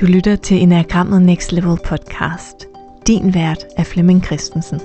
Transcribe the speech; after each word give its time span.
Du 0.00 0.06
lytter 0.06 0.36
til 0.36 0.62
Enagrammet 0.62 1.22
Next 1.22 1.52
Level 1.52 1.78
podcast. 1.84 2.66
Din 3.06 3.34
vært 3.34 3.66
er 3.76 3.84
Flemming 3.84 4.24
Christensen. 4.24 4.80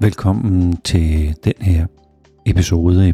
Velkommen 0.00 0.76
til 0.76 1.36
den 1.44 1.52
her 1.60 1.86
episode 2.46 3.08
i 3.08 3.12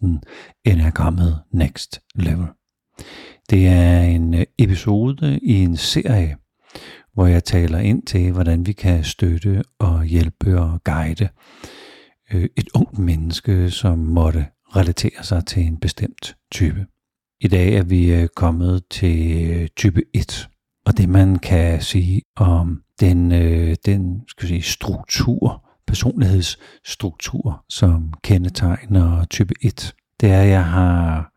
podcasten 0.00 0.20
Enagrammet 0.64 1.38
Next 1.52 2.00
Level. 2.14 2.46
Det 3.50 3.66
er 3.66 4.00
en 4.00 4.34
øh, 4.34 4.46
episode 4.58 5.38
i 5.42 5.52
en 5.52 5.76
serie, 5.76 6.36
hvor 7.14 7.26
jeg 7.26 7.44
taler 7.44 7.78
ind 7.78 8.02
til, 8.02 8.32
hvordan 8.32 8.66
vi 8.66 8.72
kan 8.72 9.04
støtte 9.04 9.62
og 9.78 10.04
hjælpe 10.04 10.60
og 10.60 10.84
guide 10.84 11.28
øh, 12.32 12.48
et 12.56 12.68
ungt 12.74 12.98
menneske, 12.98 13.70
som 13.70 13.98
måtte 13.98 14.46
relatere 14.76 15.22
sig 15.22 15.46
til 15.46 15.62
en 15.62 15.76
bestemt 15.76 16.36
type. 16.52 16.86
I 17.40 17.48
dag 17.48 17.74
er 17.74 17.82
vi 17.82 18.14
øh, 18.14 18.28
kommet 18.36 18.82
til 18.90 19.68
type 19.76 20.02
1, 20.14 20.48
og 20.86 20.98
det 20.98 21.08
man 21.08 21.38
kan 21.38 21.82
sige 21.82 22.22
om 22.36 22.82
den, 23.00 23.30
den 23.86 24.22
skal 24.28 24.48
sige, 24.48 24.62
struktur, 24.62 25.69
personlighedsstruktur, 25.90 27.64
som 27.68 28.14
kendetegner 28.22 29.24
type 29.24 29.54
1. 29.62 29.94
Det 30.20 30.30
er, 30.30 30.42
at 30.42 30.48
jeg 30.48 30.64
har 30.64 31.32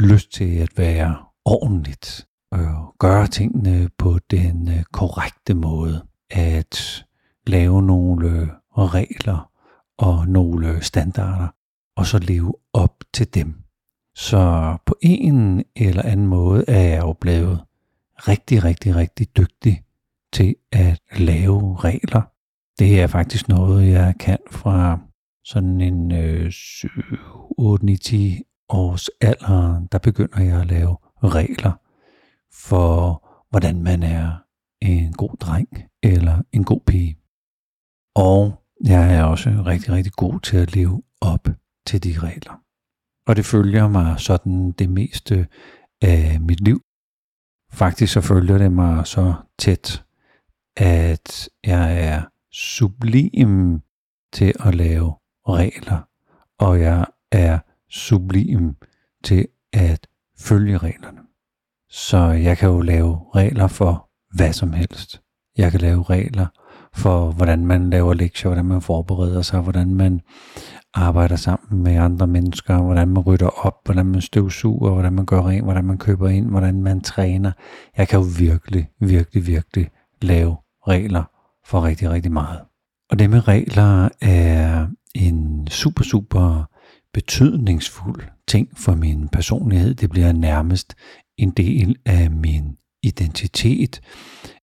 lyst 0.00 0.32
til 0.32 0.58
at 0.58 0.68
være 0.76 1.16
ordentligt 1.44 2.26
og 2.50 2.94
gøre 2.98 3.26
tingene 3.26 3.88
på 3.98 4.18
den 4.30 4.68
øh, 4.68 4.82
korrekte 4.92 5.54
måde. 5.54 6.04
At 6.30 7.04
lave 7.46 7.82
nogle 7.82 8.28
øh, 8.28 8.48
regler 8.78 9.50
og 9.98 10.28
nogle 10.28 10.68
øh, 10.68 10.82
standarder, 10.82 11.48
og 11.96 12.06
så 12.06 12.18
leve 12.18 12.54
op 12.72 12.94
til 13.12 13.34
dem. 13.34 13.54
Så 14.14 14.76
på 14.86 14.96
en 15.02 15.64
eller 15.76 16.02
anden 16.02 16.26
måde 16.26 16.64
er 16.68 16.82
jeg 16.82 17.02
jo 17.02 17.12
blevet 17.12 17.60
rigtig, 18.16 18.64
rigtig, 18.64 18.96
rigtig 18.96 19.36
dygtig 19.36 19.82
til 20.32 20.54
at 20.72 21.00
lave 21.16 21.76
regler 21.76 22.22
det 22.78 23.00
er 23.00 23.06
faktisk 23.06 23.48
noget, 23.48 23.88
jeg 23.88 24.14
kan 24.20 24.38
fra 24.50 24.98
sådan 25.44 25.80
en 25.80 26.12
øh, 26.12 26.52
8, 27.58 27.86
9, 27.86 27.96
10 27.96 28.42
års 28.68 29.08
alder, 29.20 29.86
der 29.92 29.98
begynder 29.98 30.40
jeg 30.42 30.60
at 30.60 30.66
lave 30.66 30.96
regler 31.24 31.72
for, 32.52 33.24
hvordan 33.50 33.82
man 33.82 34.02
er 34.02 34.44
en 34.80 35.12
god 35.12 35.36
dreng 35.40 35.68
eller 36.02 36.42
en 36.52 36.64
god 36.64 36.80
pige. 36.86 37.18
Og 38.14 38.64
jeg 38.84 39.16
er 39.16 39.22
også 39.24 39.50
rigtig, 39.66 39.92
rigtig 39.92 40.12
god 40.12 40.40
til 40.40 40.56
at 40.56 40.76
leve 40.76 41.02
op 41.20 41.48
til 41.86 42.04
de 42.04 42.18
regler. 42.18 42.60
Og 43.26 43.36
det 43.36 43.46
følger 43.46 43.88
mig 43.88 44.20
sådan 44.20 44.72
det 44.72 44.90
meste 44.90 45.46
af 46.02 46.40
mit 46.40 46.60
liv. 46.60 46.80
Faktisk 47.72 48.12
så 48.12 48.20
følger 48.20 48.58
det 48.58 48.72
mig 48.72 49.06
så 49.06 49.34
tæt, 49.58 50.04
at 50.76 51.48
jeg 51.64 52.04
er 52.04 52.22
sublim 52.54 53.80
til 54.32 54.52
at 54.60 54.74
lave 54.74 55.14
regler, 55.48 56.08
og 56.58 56.80
jeg 56.80 57.06
er 57.32 57.58
sublim 57.90 58.76
til 59.24 59.48
at 59.72 60.06
følge 60.38 60.78
reglerne. 60.78 61.20
Så 61.90 62.18
jeg 62.18 62.58
kan 62.58 62.68
jo 62.68 62.80
lave 62.80 63.20
regler 63.34 63.66
for 63.66 64.10
hvad 64.34 64.52
som 64.52 64.72
helst. 64.72 65.20
Jeg 65.58 65.70
kan 65.70 65.80
lave 65.80 66.02
regler 66.02 66.46
for, 66.92 67.30
hvordan 67.30 67.66
man 67.66 67.90
laver 67.90 68.14
lektier, 68.14 68.48
hvordan 68.48 68.64
man 68.64 68.82
forbereder 68.82 69.42
sig, 69.42 69.60
hvordan 69.60 69.94
man 69.94 70.20
arbejder 70.94 71.36
sammen 71.36 71.82
med 71.82 71.96
andre 71.96 72.26
mennesker, 72.26 72.82
hvordan 72.82 73.08
man 73.08 73.22
rydder 73.22 73.66
op, 73.66 73.74
hvordan 73.84 74.06
man 74.06 74.20
støvsuger, 74.20 74.90
hvordan 74.90 75.12
man 75.12 75.26
gør 75.26 75.42
rent, 75.42 75.64
hvordan 75.64 75.84
man 75.84 75.98
køber 75.98 76.28
ind, 76.28 76.50
hvordan 76.50 76.82
man 76.82 77.00
træner. 77.00 77.52
Jeg 77.96 78.08
kan 78.08 78.18
jo 78.18 78.26
virkelig, 78.38 78.88
virkelig, 79.00 79.46
virkelig 79.46 79.90
lave 80.22 80.56
regler 80.88 81.33
for 81.66 81.84
rigtig, 81.84 82.10
rigtig 82.10 82.32
meget. 82.32 82.60
Og 83.10 83.18
det 83.18 83.30
med 83.30 83.48
regler 83.48 84.08
er 84.20 84.86
en 85.14 85.66
super, 85.66 86.04
super 86.04 86.70
betydningsfuld 87.14 88.22
ting 88.48 88.68
for 88.78 88.94
min 88.94 89.28
personlighed. 89.28 89.94
Det 89.94 90.10
bliver 90.10 90.32
nærmest 90.32 90.94
en 91.38 91.50
del 91.50 91.96
af 92.06 92.30
min 92.30 92.76
identitet 93.02 94.00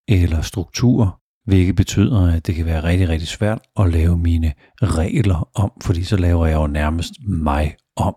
eller 0.08 0.42
struktur, 0.42 1.20
hvilket 1.46 1.76
betyder, 1.76 2.36
at 2.36 2.48
det 2.48 2.56
kan 2.56 2.66
være 2.66 2.84
rigtig, 2.84 3.10
rigtig 3.10 3.28
svært 3.28 3.60
at 3.80 3.90
lave 3.90 4.18
mine 4.18 4.54
regler 4.82 5.50
om, 5.56 5.72
fordi 5.82 6.04
så 6.04 6.18
laver 6.18 6.46
jeg 6.46 6.56
jo 6.56 6.68
nærmest 6.68 7.14
mig 7.28 7.76
om. 7.96 8.16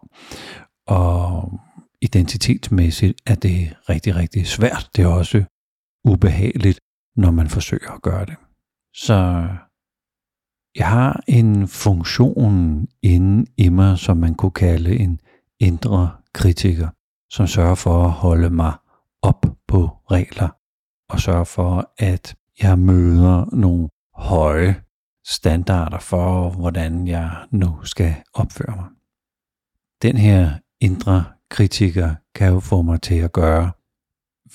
Og 0.87 1.53
identitetsmæssigt 2.03 3.21
er 3.27 3.34
det 3.34 3.77
rigtig, 3.89 4.16
rigtig 4.16 4.47
svært. 4.47 4.91
Det 4.97 5.03
er 5.05 5.09
også 5.09 5.45
ubehageligt, 6.05 6.81
når 7.16 7.31
man 7.31 7.49
forsøger 7.49 7.91
at 7.91 8.03
gøre 8.03 8.27
det. 8.27 8.34
Så 8.94 9.49
jeg 10.77 10.88
har 10.88 11.22
en 11.27 11.69
funktion 11.69 12.88
inde 13.03 13.50
i 13.56 13.69
mig, 13.69 13.99
som 13.99 14.16
man 14.16 14.34
kunne 14.34 14.50
kalde 14.50 14.97
en 14.97 15.21
indre 15.60 16.10
kritiker, 16.32 16.88
som 17.31 17.47
sørger 17.47 17.75
for 17.75 18.04
at 18.04 18.10
holde 18.10 18.50
mig 18.50 18.72
op 19.22 19.47
på 19.69 19.88
regler 20.10 20.49
og 21.09 21.21
sørge 21.21 21.47
for, 21.47 21.93
at 21.99 22.37
jeg 22.62 22.78
møder 22.78 23.56
nogle 23.56 23.88
høje 24.15 24.83
standarder 25.27 25.99
for, 25.99 26.50
hvordan 26.50 27.09
jeg 27.09 27.47
nu 27.50 27.84
skal 27.84 28.15
opføre 28.34 28.77
mig. 28.77 28.88
Den 30.03 30.16
her 30.16 30.59
indre 30.81 31.25
kritiker 31.50 32.15
kan 32.34 32.53
jo 32.53 32.60
få 32.60 32.83
mig 32.83 33.03
til 33.03 33.15
at 33.19 33.33
gøre 33.33 33.72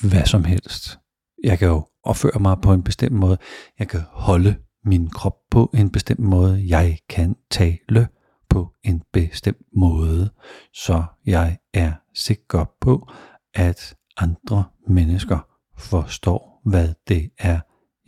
hvad 0.01 0.25
som 0.25 0.43
helst. 0.43 0.99
Jeg 1.43 1.59
kan 1.59 1.67
jo 1.67 1.85
opføre 2.03 2.39
mig 2.39 2.57
på 2.61 2.73
en 2.73 2.83
bestemt 2.83 3.15
måde. 3.15 3.37
Jeg 3.79 3.87
kan 3.87 4.01
holde 4.11 4.55
min 4.85 5.09
krop 5.09 5.35
på 5.51 5.71
en 5.73 5.89
bestemt 5.89 6.19
måde. 6.19 6.63
Jeg 6.67 6.97
kan 7.09 7.35
tale 7.51 8.07
på 8.49 8.73
en 8.83 9.03
bestemt 9.13 9.67
måde, 9.75 10.29
så 10.73 11.03
jeg 11.25 11.57
er 11.73 11.91
sikker 12.15 12.65
på, 12.81 13.11
at 13.53 13.95
andre 14.17 14.63
mennesker 14.87 15.39
forstår, 15.77 16.61
hvad 16.65 16.93
det 17.07 17.29
er, 17.37 17.59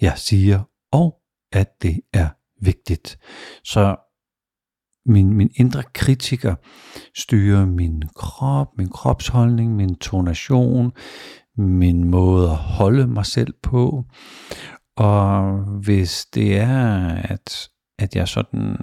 jeg 0.01 0.17
siger, 0.17 0.63
og 0.91 1.15
at 1.51 1.81
det 1.81 1.99
er 2.13 2.29
vigtigt. 2.61 3.19
Så 3.63 3.95
min, 5.05 5.33
min 5.33 5.49
indre 5.55 5.83
kritiker 5.93 6.55
styrer 7.15 7.65
min 7.65 8.03
krop, 8.15 8.67
min 8.77 8.89
kropsholdning, 8.89 9.75
min 9.75 9.95
tonation, 9.95 10.91
min 11.61 12.09
måde 12.09 12.49
at 12.49 12.55
holde 12.55 13.07
mig 13.07 13.25
selv 13.25 13.53
på. 13.63 14.05
Og 14.95 15.63
hvis 15.63 16.25
det 16.33 16.57
er, 16.57 17.07
at, 17.07 17.69
at 17.99 18.15
jeg 18.15 18.27
sådan 18.27 18.77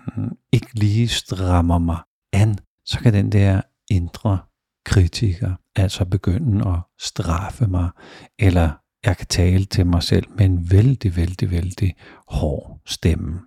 ikke 0.53 0.75
lige 0.75 1.09
strammer 1.09 1.79
mig 1.79 1.99
an, 2.33 2.59
så 2.85 3.01
kan 3.01 3.13
den 3.13 3.33
der 3.33 3.61
indre 3.91 4.39
kritiker 4.85 5.55
altså 5.77 6.05
begynde 6.05 6.69
at 6.69 6.81
straffe 6.99 7.67
mig, 7.67 7.91
eller 8.39 8.71
jeg 9.05 9.17
kan 9.17 9.27
tale 9.27 9.65
til 9.65 9.87
mig 9.87 10.03
selv 10.03 10.27
med 10.39 10.45
en 10.45 10.71
vældig, 10.71 11.17
vældig, 11.17 11.51
vældig 11.51 11.95
hård 12.29 12.81
stemme. 12.87 13.41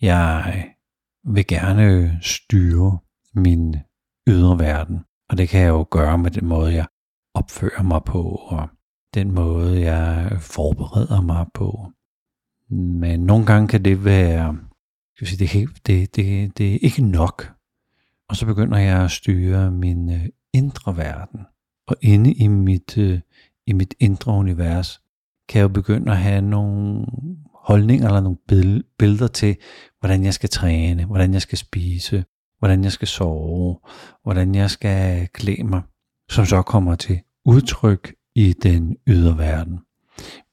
Jeg 0.00 0.64
vil 1.24 1.46
gerne 1.46 2.18
styre 2.22 2.98
min 3.34 3.76
ydre 4.28 4.58
verden, 4.58 5.04
og 5.28 5.38
det 5.38 5.48
kan 5.48 5.60
jeg 5.60 5.68
jo 5.68 5.86
gøre 5.90 6.18
med 6.18 6.30
den 6.30 6.46
måde, 6.46 6.74
jeg 6.74 6.86
opfører 7.38 7.82
mig 7.82 8.00
på, 8.06 8.22
og 8.22 8.68
den 9.14 9.32
måde, 9.32 9.80
jeg 9.80 10.38
forbereder 10.40 11.20
mig 11.20 11.46
på. 11.54 11.92
Men 12.70 13.20
nogle 13.20 13.46
gange 13.46 13.68
kan 13.68 13.84
det 13.84 14.04
være, 14.04 14.58
skal 15.16 15.26
sige, 15.26 15.46
det, 15.46 15.86
det, 15.86 16.16
det, 16.16 16.58
det 16.58 16.74
er 16.74 16.78
ikke 16.82 17.02
nok. 17.02 17.52
Og 18.28 18.36
så 18.36 18.46
begynder 18.46 18.78
jeg 18.78 19.04
at 19.04 19.10
styre 19.10 19.70
min 19.70 20.12
øh, 20.12 20.26
indre 20.52 20.96
verden. 20.96 21.40
Og 21.88 21.96
inde 22.00 22.32
i 22.32 22.46
mit, 22.46 22.98
øh, 22.98 23.20
i 23.66 23.72
mit 23.72 23.94
indre 24.00 24.32
univers, 24.32 25.00
kan 25.48 25.58
jeg 25.58 25.62
jo 25.62 25.68
begynde 25.68 26.12
at 26.12 26.18
have 26.18 26.42
nogle 26.42 27.06
holdninger 27.54 28.06
eller 28.06 28.20
nogle 28.20 28.38
billeder 28.98 29.28
til, 29.28 29.56
hvordan 30.00 30.24
jeg 30.24 30.34
skal 30.34 30.48
træne, 30.48 31.04
hvordan 31.04 31.32
jeg 31.32 31.42
skal 31.42 31.58
spise, 31.58 32.24
hvordan 32.58 32.84
jeg 32.84 32.92
skal 32.92 33.08
sove, 33.08 33.78
hvordan 34.22 34.54
jeg 34.54 34.70
skal 34.70 35.28
klæde 35.28 35.64
mig, 35.64 35.82
som 36.30 36.44
så 36.44 36.62
kommer 36.62 36.94
til 36.94 37.20
udtryk 37.44 38.14
i 38.34 38.52
den 38.52 38.96
ydre 39.06 39.38
verden. 39.38 39.80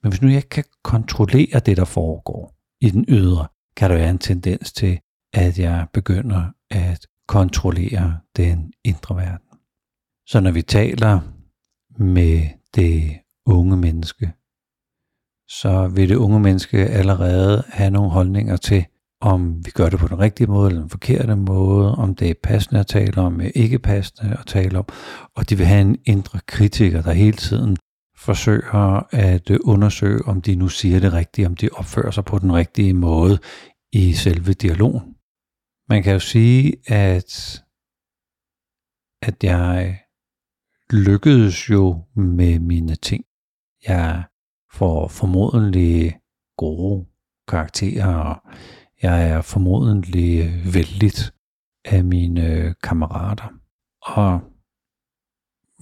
Men 0.04 0.12
hvis 0.12 0.22
nu 0.22 0.28
jeg 0.28 0.38
ikke 0.38 0.50
kan 0.50 0.64
kontrollere 0.84 1.60
det, 1.60 1.78
der 1.78 1.86
foregår 1.86 2.56
i 2.82 2.90
den 2.90 3.06
ydre, 3.08 3.48
kan 3.78 3.90
der 3.90 3.98
være 3.98 4.10
en 4.10 4.18
tendens 4.18 4.74
til, 4.74 5.00
at 5.34 5.60
jeg 5.60 5.88
begynder 5.94 6.52
at 6.70 7.08
kontrollere 7.28 8.20
den 8.38 8.74
indre 8.84 9.16
verden. 9.16 9.60
Så 10.28 10.40
når 10.40 10.52
vi 10.52 10.62
taler 10.62 11.20
med 12.00 12.48
det 12.76 13.20
unge 13.46 13.78
menneske, 13.78 14.34
så 15.48 15.88
vil 15.88 16.10
det 16.10 16.16
unge 16.16 16.40
menneske 16.40 16.78
allerede 16.78 17.64
have 17.68 17.92
nogle 17.92 18.12
holdninger 18.12 18.58
til, 18.58 18.86
om 19.22 19.66
vi 19.66 19.72
gør 19.72 19.90
det 19.90 20.00
på 20.00 20.08
den 20.08 20.20
rigtige 20.20 20.48
måde 20.48 20.70
eller 20.70 20.82
den 20.82 20.90
forkerte 20.90 21.36
måde, 21.36 21.96
om 21.96 22.16
det 22.16 22.30
er 22.30 22.34
passende 22.44 22.80
at 22.80 22.88
tale 22.88 23.22
om, 23.22 23.40
eller 23.40 23.52
ikke 23.56 23.80
passende 23.80 24.38
at 24.40 24.46
tale 24.48 24.80
om. 24.80 24.86
Og 25.36 25.50
de 25.50 25.58
vil 25.58 25.66
have 25.66 25.82
en 25.82 25.98
indre 26.06 26.40
kritiker, 26.48 27.02
der 27.02 27.12
hele 27.12 27.38
tiden 27.38 27.78
forsøger 28.18 29.14
at 29.14 29.50
øh, 29.50 29.60
undersøge, 29.64 30.26
om 30.26 30.42
de 30.42 30.56
nu 30.56 30.68
siger 30.68 31.00
det 31.00 31.14
rigtige, 31.14 31.48
om 31.48 31.56
de 31.56 31.70
opfører 31.74 32.12
sig 32.12 32.26
på 32.26 32.40
den 32.40 32.54
rigtige 32.54 32.94
måde 32.94 33.40
i 33.92 34.14
selve 34.14 34.54
dialogen. 34.54 35.16
Man 35.90 36.04
kan 36.04 36.14
jo 36.14 36.20
sige, 36.20 36.74
at, 36.88 37.64
at 39.22 39.44
jeg 39.44 40.00
lykkedes 40.92 41.70
jo 41.70 42.04
med 42.16 42.60
mine 42.60 42.96
ting. 42.96 43.26
Jeg 43.88 44.24
får 44.74 45.08
formodentlig 45.08 46.20
gode 46.58 47.06
karakterer, 47.48 48.16
og 48.16 48.52
jeg 49.02 49.30
er 49.30 49.42
formodentlig 49.42 50.62
vældigt 50.74 51.34
af 51.86 52.04
mine 52.04 52.48
øh, 52.48 52.74
kammerater. 52.84 53.50
Og 54.02 54.42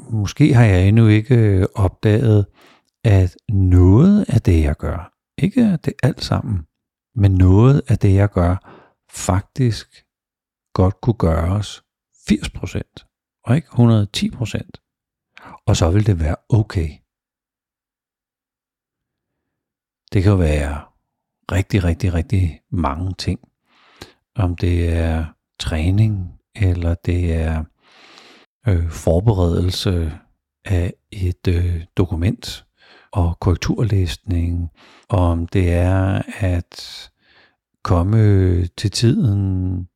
måske 0.10 0.54
har 0.54 0.63
jeg 0.63 0.88
endnu 0.88 1.07
ikke 1.07 1.36
øh, 1.36 1.65
opdaget, 1.75 2.45
at 3.04 3.38
noget 3.50 4.25
af 4.30 4.42
det, 4.42 4.63
jeg 4.63 4.75
gør, 4.75 5.13
ikke 5.38 5.77
det 5.77 5.94
alt 6.04 6.24
sammen, 6.24 6.68
men 7.15 7.31
noget 7.31 7.81
af 7.88 7.98
det, 7.98 8.13
jeg 8.13 8.30
gør, 8.30 8.56
faktisk 9.10 10.06
godt 10.74 11.01
kunne 11.01 11.13
gøres 11.13 11.83
80% 12.31 13.42
og 13.44 13.56
ikke 13.56 13.68
110%. 13.68 15.63
Og 15.68 15.75
så 15.75 15.92
vil 15.92 16.06
det 16.07 16.19
være 16.19 16.36
okay. 16.50 16.89
Det 20.13 20.24
kan 20.24 20.31
jo 20.31 20.38
være 20.38 20.93
rigtig, 21.51 21.84
rigtig, 21.84 22.13
rigtig 22.13 22.62
mange 22.72 23.13
ting. 23.18 23.40
Om 24.36 24.56
det 24.56 24.94
er 24.94 25.25
træning, 25.60 26.34
eller 26.56 26.94
det 26.94 27.34
er 27.34 27.63
øh, 28.68 28.90
forberedelse 28.90 30.12
af 30.66 30.94
et 31.12 31.48
øh, 31.48 31.84
dokument 31.98 32.66
og 33.12 33.40
korrekturlæsning, 33.40 34.69
om 35.10 35.48
det 35.48 35.74
er 35.74 36.22
at 36.40 37.10
komme 37.84 38.66
til 38.66 38.92
tiden. 38.92 39.88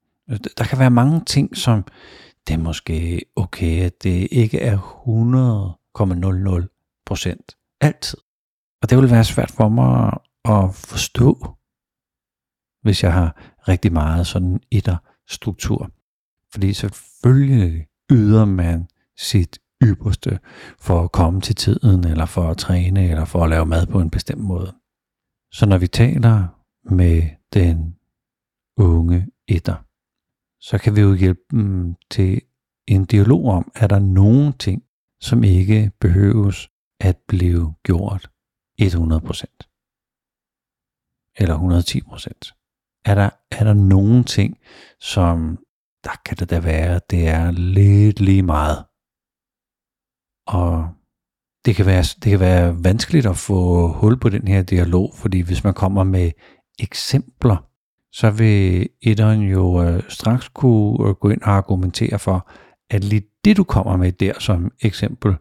Der 0.58 0.64
kan 0.64 0.80
være 0.80 0.90
mange 0.90 1.22
ting, 1.26 1.58
som 1.58 1.84
det 2.48 2.54
er 2.54 2.58
måske 2.58 3.22
okay, 3.36 3.82
at 3.82 4.04
det 4.04 4.28
ikke 4.32 4.60
er 4.60 4.78
100,00 6.60 7.02
procent 7.06 7.58
altid. 7.82 8.18
Og 8.82 8.90
det 8.90 8.98
vil 8.98 9.12
være 9.12 9.24
svært 9.24 9.52
for 9.52 9.70
mig 9.70 10.14
at 10.50 10.76
forstå, 10.76 11.58
hvis 12.82 13.04
jeg 13.04 13.14
har 13.14 13.58
rigtig 13.68 13.94
meget 13.94 14.28
sådan 14.28 14.60
etter 14.72 14.98
struktur. 15.28 15.92
Fordi 16.52 16.74
selvfølgelig 16.74 17.88
yder 18.12 18.46
man 18.46 18.88
sit 19.18 19.60
ypperste 19.84 20.40
for 20.80 21.04
at 21.04 21.12
komme 21.12 21.42
til 21.42 21.56
tiden, 21.56 22.08
eller 22.08 22.26
for 22.26 22.50
at 22.50 22.58
træne, 22.58 23.10
eller 23.10 23.26
for 23.26 23.44
at 23.44 23.50
lave 23.50 23.66
mad 23.66 23.86
på 23.88 24.00
en 24.00 24.10
bestemt 24.10 24.42
måde. 24.42 24.76
Så 25.52 25.66
når 25.66 25.78
vi 25.78 25.88
taler 25.88 26.48
med 26.94 27.24
den 27.54 27.96
unge 28.78 29.28
etter, 29.48 29.76
så 30.60 30.78
kan 30.78 30.96
vi 30.96 31.02
jo 31.02 31.14
hjælpe 31.14 31.42
dem 31.52 31.96
til 32.12 32.42
en 32.88 33.06
dialog 33.06 33.46
om, 33.46 33.72
er 33.76 33.88
der 33.88 34.00
nogen 34.00 34.54
ting, 34.54 34.84
som 35.22 35.44
ikke 35.44 35.92
behøves 36.00 36.70
at 37.00 37.18
blive 37.28 37.74
gjort 37.84 38.30
100%. 38.82 39.67
Eller 41.38 41.58
110%. 41.58 43.02
Er 43.06 43.16
der, 43.16 43.30
er 43.52 43.64
der 43.64 43.74
nogen 43.74 44.24
ting, 44.24 44.58
som 45.00 45.58
der 46.04 46.22
kan 46.26 46.38
det 46.38 46.50
da 46.50 46.60
være, 46.60 47.00
det 47.10 47.28
er 47.28 47.52
lidt 47.52 48.20
lige 48.20 48.44
meget. 48.44 48.86
Og 50.48 50.90
det 51.66 51.76
kan, 51.76 51.86
være, 51.86 52.04
det 52.24 52.30
kan 52.30 52.40
være 52.40 52.84
vanskeligt 52.84 53.26
at 53.26 53.38
få 53.38 53.88
hul 53.88 54.20
på 54.20 54.30
den 54.30 54.48
her 54.48 54.64
dialog, 54.64 55.14
fordi 55.16 55.40
hvis 55.40 55.64
man 55.64 55.74
kommer 55.74 56.04
med 56.04 56.32
eksempler, 56.80 57.68
så 58.12 58.32
vil 58.32 58.90
etteren 59.02 59.42
jo 59.42 59.84
øh, 59.84 60.04
straks 60.10 60.50
kunne 60.50 61.10
øh, 61.10 61.16
gå 61.16 61.30
ind 61.30 61.42
og 61.42 61.50
argumentere 61.50 62.20
for, 62.20 62.50
at 62.90 63.04
lige 63.04 63.24
det 63.46 63.58
du 63.58 63.64
kommer 63.64 63.98
med 63.98 64.12
der 64.12 64.40
som 64.40 64.72
eksempel, 64.82 65.36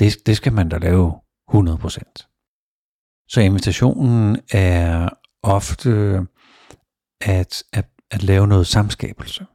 det, 0.00 0.16
det 0.26 0.36
skal 0.36 0.52
man 0.52 0.68
da 0.68 0.78
lave 0.78 1.12
100%. 1.50 3.26
Så 3.28 3.40
invitationen 3.40 4.36
er 4.52 5.08
ofte 5.42 6.20
at, 7.20 7.62
at, 7.72 7.88
at 8.10 8.22
lave 8.22 8.46
noget 8.46 8.66
samskabelse 8.66 9.46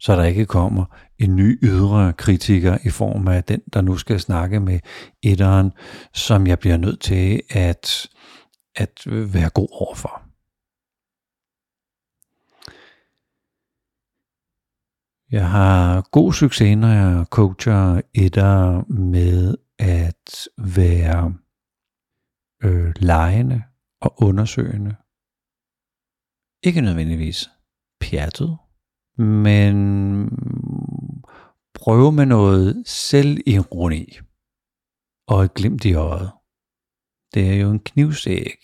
så 0.00 0.16
der 0.16 0.24
ikke 0.24 0.46
kommer 0.46 0.84
en 1.18 1.36
ny 1.36 1.58
ydre 1.62 2.12
kritiker 2.12 2.78
i 2.84 2.90
form 2.90 3.28
af 3.28 3.44
den, 3.44 3.60
der 3.72 3.80
nu 3.80 3.96
skal 3.96 4.20
snakke 4.20 4.60
med 4.60 4.80
etteren, 5.22 5.72
som 6.14 6.46
jeg 6.46 6.58
bliver 6.58 6.76
nødt 6.76 7.00
til 7.00 7.42
at, 7.50 8.08
at 8.74 9.06
være 9.06 9.50
god 9.50 9.68
overfor. 9.70 10.22
Jeg 15.30 15.50
har 15.50 16.00
god 16.10 16.32
succes, 16.32 16.76
når 16.76 16.88
jeg 16.88 17.26
coacher 17.30 18.00
etter 18.14 18.84
med 18.92 19.56
at 19.78 20.48
være 20.58 21.34
øh, 22.62 22.92
lejende 22.96 23.62
og 24.00 24.22
undersøgende. 24.22 24.96
Ikke 26.62 26.80
nødvendigvis 26.80 27.50
pjattet, 28.00 28.58
men 29.18 30.28
prøve 31.74 32.12
med 32.12 32.26
noget 32.26 32.82
selvironi 32.86 34.18
og 35.28 35.44
et 35.44 35.54
glimt 35.54 35.84
i 35.84 35.94
øjet. 35.94 36.30
Det 37.34 37.50
er 37.50 37.54
jo 37.54 37.70
en 37.70 37.80
knivsæg 37.80 38.54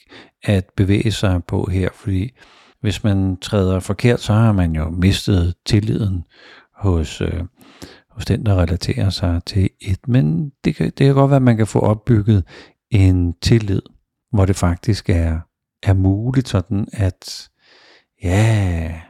at 0.43 0.71
bevæge 0.77 1.13
sig 1.13 1.45
på 1.45 1.65
her, 1.65 1.91
fordi 1.95 2.31
hvis 2.81 3.05
man 3.05 3.37
træder 3.37 3.81
forkert, 3.81 4.21
så 4.21 4.33
har 4.33 4.53
man 4.53 4.75
jo 4.75 4.91
mistet 4.91 5.55
tilliden 5.67 6.25
hos, 6.75 7.21
øh, 7.21 7.45
hos 8.11 8.25
den, 8.25 8.47
der 8.47 8.55
relaterer 8.55 9.11
sig 9.11 9.43
til 9.47 9.71
et. 9.81 10.09
Men 10.09 10.53
det 10.65 10.77
kan, 10.77 10.87
det 10.87 11.07
kan 11.07 11.15
godt 11.15 11.31
være, 11.31 11.37
at 11.37 11.43
man 11.43 11.57
kan 11.57 11.67
få 11.67 11.79
opbygget 11.79 12.45
en 12.91 13.33
tillid, 13.33 13.83
hvor 14.35 14.47
det 14.47 14.57
faktisk 14.57 15.09
er, 15.09 15.41
er 15.83 15.95
muligt 15.95 16.49
sådan, 16.49 16.89
at 16.93 17.51
ja, 18.23 19.01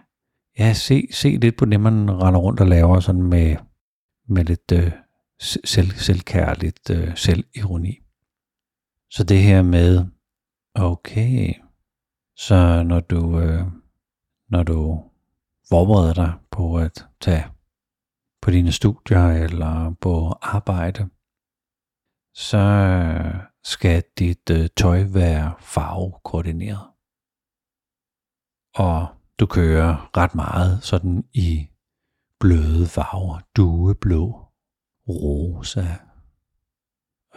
ja, 0.59 0.73
se, 0.73 1.09
se 1.11 1.29
lidt 1.29 1.57
på 1.57 1.65
det, 1.65 1.81
man 1.81 2.11
render 2.23 2.41
rundt 2.41 2.61
og 2.61 2.67
laver 2.67 3.01
sådan 3.01 3.23
med, 3.23 3.57
med 4.29 4.45
lidt 4.45 4.73
øh, 4.73 4.93
selv, 5.41 5.91
selvkærligt 5.91 6.91
øh, 6.91 7.17
selvironi. 7.17 7.99
Så 9.11 9.25
det 9.25 9.43
her 9.43 9.63
med, 9.63 10.05
okay, 10.75 11.55
så 12.37 12.83
når 12.83 13.01
du, 13.01 13.41
øh, 13.41 13.63
når 14.49 14.63
du 14.63 15.05
forbereder 15.69 16.15
dig 16.15 16.33
på 16.51 16.77
at 16.79 17.07
tage 17.21 17.45
på 18.43 18.51
dine 18.51 18.73
studier 18.73 19.27
eller 19.29 19.95
på 20.01 20.39
arbejde, 20.43 21.09
så 22.35 22.59
skal 23.65 24.05
dit 24.19 24.51
øh, 24.51 24.69
tøj 24.77 25.05
være 25.09 25.55
farvekoordineret. 25.61 26.91
Og 28.75 29.09
du 29.41 29.47
kører 29.47 30.17
ret 30.17 30.35
meget 30.35 30.83
sådan 30.83 31.25
i 31.35 31.69
bløde 32.41 32.87
farver. 32.87 33.39
Dueblå, 33.57 34.53
rosa, 35.09 35.87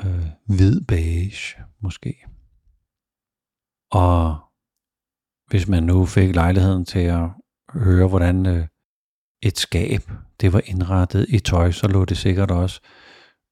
øh, 0.03 0.27
hvid 0.45 0.81
beige 0.81 1.63
måske. 1.81 2.25
Og 3.91 4.39
hvis 5.47 5.67
man 5.67 5.83
nu 5.83 6.05
fik 6.05 6.35
lejligheden 6.35 6.85
til 6.85 6.99
at 6.99 7.29
høre, 7.73 8.07
hvordan 8.07 8.45
øh, 8.45 8.67
et 9.41 9.57
skab 9.57 10.01
det 10.41 10.53
var 10.53 10.61
indrettet 10.65 11.25
i 11.29 11.39
tøj, 11.39 11.71
så 11.71 11.87
lå 11.87 12.05
det 12.05 12.17
sikkert 12.17 12.51
også 12.51 12.81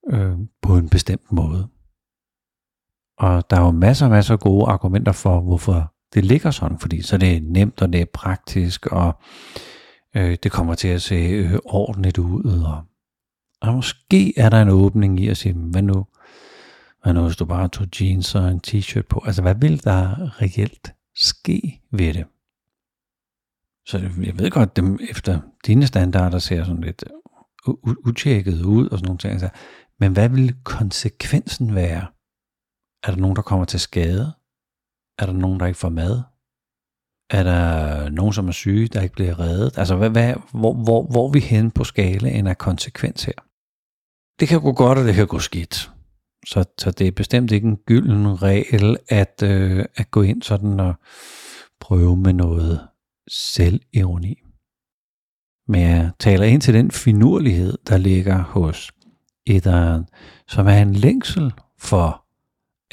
øh, 0.10 0.38
på 0.62 0.77
en 0.77 0.89
bestemt 0.89 1.32
måde. 1.32 1.70
Og 3.17 3.50
der 3.50 3.57
er 3.57 3.62
jo 3.62 3.72
masser 3.72 4.05
og 4.05 4.12
masser 4.12 4.34
af 4.34 4.39
gode 4.39 4.65
argumenter 4.65 5.12
for, 5.12 5.41
hvorfor 5.41 5.93
det 6.13 6.25
ligger 6.25 6.51
sådan, 6.51 6.79
fordi 6.79 7.01
så 7.01 7.17
det 7.17 7.29
er 7.29 7.34
det 7.34 7.43
nemt, 7.43 7.81
og 7.81 7.93
det 7.93 8.01
er 8.01 8.05
praktisk, 8.13 8.86
og 8.86 9.19
øh, 10.15 10.38
det 10.43 10.51
kommer 10.51 10.75
til 10.75 10.88
at 10.88 11.01
se 11.01 11.15
øh, 11.15 11.60
ordentligt 11.65 12.17
ud. 12.17 12.63
Og, 12.63 12.84
og 13.62 13.74
måske 13.74 14.39
er 14.39 14.50
der 14.50 14.62
en 14.62 14.69
åbning 14.69 15.19
i 15.19 15.27
at 15.27 15.38
sige, 15.38 15.53
hvad 15.53 15.81
nu, 15.81 16.05
hvad 17.03 17.13
nu 17.13 17.24
hvis 17.24 17.36
du 17.36 17.45
bare 17.45 17.67
tog 17.67 17.88
jeans 18.01 18.36
og 18.36 18.51
en 18.51 18.62
t-shirt 18.67 19.07
på? 19.10 19.24
Altså, 19.25 19.41
hvad 19.41 19.55
vil 19.55 19.84
der 19.84 20.41
reelt 20.41 20.93
ske 21.15 21.81
ved 21.91 22.13
det? 22.13 22.25
Så 23.86 23.98
jeg 23.98 24.39
ved 24.39 24.51
godt, 24.51 24.75
dem 24.75 25.00
efter 25.10 25.39
dine 25.65 25.88
standarder 25.88 26.39
ser 26.39 26.63
sådan 26.63 26.81
lidt 26.81 27.03
utjekket 28.05 28.62
ud 28.62 28.89
og 28.89 28.98
sådan 28.98 29.07
nogle 29.07 29.17
ting. 29.17 29.31
Altså, 29.31 29.50
men 30.00 30.13
hvad 30.13 30.29
vil 30.29 30.55
konsekvensen 30.63 31.75
være? 31.75 32.05
Er 33.05 33.12
der 33.12 33.17
nogen, 33.17 33.35
der 33.35 33.41
kommer 33.41 33.65
til 33.65 33.79
skade? 33.79 34.33
Er 35.19 35.25
der 35.25 35.33
nogen, 35.33 35.59
der 35.59 35.65
ikke 35.65 35.79
får 35.79 35.89
mad? 35.89 36.21
Er 37.29 37.43
der 37.43 38.09
nogen, 38.09 38.33
som 38.33 38.47
er 38.47 38.51
syge, 38.51 38.88
der 38.88 39.01
ikke 39.01 39.15
bliver 39.15 39.39
reddet? 39.39 39.77
Altså, 39.77 39.95
hvad, 39.95 40.09
hvad, 40.09 40.33
hvor, 40.51 40.74
hvor, 40.74 41.03
hvor 41.03 41.27
er 41.27 41.31
vi 41.31 41.39
hen 41.39 41.71
på 41.71 41.83
skalaen 41.83 42.47
af 42.47 42.57
konsekvens 42.57 43.24
her? 43.24 43.33
Det 44.39 44.47
kan 44.47 44.62
gå 44.62 44.74
godt, 44.74 44.97
og 44.97 45.05
det 45.05 45.15
kan 45.15 45.27
gå 45.27 45.39
skidt. 45.39 45.91
Så, 46.45 46.65
så 46.77 46.91
det 46.91 47.07
er 47.07 47.12
bestemt 47.12 47.51
ikke 47.51 47.67
en 47.67 47.77
gylden 47.77 48.41
regel 48.41 48.97
at, 49.09 49.43
øh, 49.43 49.85
at 49.95 50.12
gå 50.12 50.21
ind 50.21 50.41
sådan 50.41 50.79
og 50.79 50.93
prøve 51.79 52.17
med 52.17 52.33
noget 52.33 52.88
selvironi. 53.31 54.41
Men 55.67 55.81
jeg 55.81 56.12
taler 56.19 56.45
ind 56.45 56.62
til 56.62 56.74
den 56.74 56.91
finurlighed, 56.91 57.77
der 57.88 57.97
ligger 57.97 58.38
hos 58.38 58.91
etteren, 59.45 60.05
som 60.47 60.67
er 60.67 60.77
en 60.77 60.93
længsel 60.93 61.53
for 61.79 62.25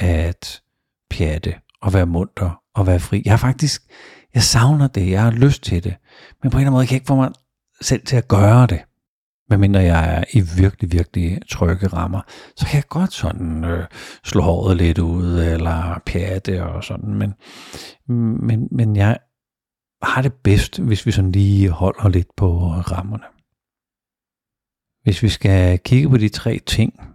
at 0.03 0.61
pjatte 1.09 1.55
og 1.81 1.93
være 1.93 2.05
munter 2.05 2.61
og 2.75 2.87
være 2.87 2.99
fri. 2.99 3.21
Jeg 3.25 3.33
har 3.33 3.37
faktisk, 3.37 3.83
jeg 4.33 4.43
savner 4.43 4.87
det, 4.87 5.09
jeg 5.09 5.23
har 5.23 5.31
lyst 5.31 5.63
til 5.63 5.83
det, 5.83 5.95
men 6.43 6.51
på 6.51 6.57
en 6.57 6.61
eller 6.61 6.67
anden 6.67 6.73
måde 6.73 6.85
kan 6.85 6.93
jeg 6.93 6.97
ikke 6.97 7.07
få 7.07 7.15
mig 7.15 7.31
selv 7.81 8.05
til 8.05 8.15
at 8.15 8.27
gøre 8.27 8.67
det. 8.67 8.81
Medmindre 9.49 9.79
jeg 9.79 10.17
er 10.17 10.23
i 10.33 10.41
virkelig, 10.57 10.91
virkelig 10.91 11.39
trygge 11.49 11.87
rammer, 11.87 12.21
så 12.57 12.65
kan 12.65 12.75
jeg 12.75 12.87
godt 12.87 13.13
sådan 13.13 13.63
øh, 13.63 13.87
slå 14.23 14.41
håret 14.41 14.77
lidt 14.77 14.99
ud, 14.99 15.39
eller 15.39 16.01
pjatte 16.05 16.63
og 16.63 16.83
sådan, 16.83 17.13
men, 17.13 17.33
men, 18.47 18.67
men 18.71 18.95
jeg 18.95 19.17
har 20.03 20.21
det 20.21 20.33
bedst, 20.33 20.79
hvis 20.79 21.05
vi 21.05 21.11
sådan 21.11 21.31
lige 21.31 21.69
holder 21.69 22.09
lidt 22.09 22.35
på 22.37 22.67
rammerne. 22.67 23.23
Hvis 25.03 25.23
vi 25.23 25.29
skal 25.29 25.79
kigge 25.79 26.09
på 26.09 26.17
de 26.17 26.29
tre 26.29 26.59
ting, 26.65 27.12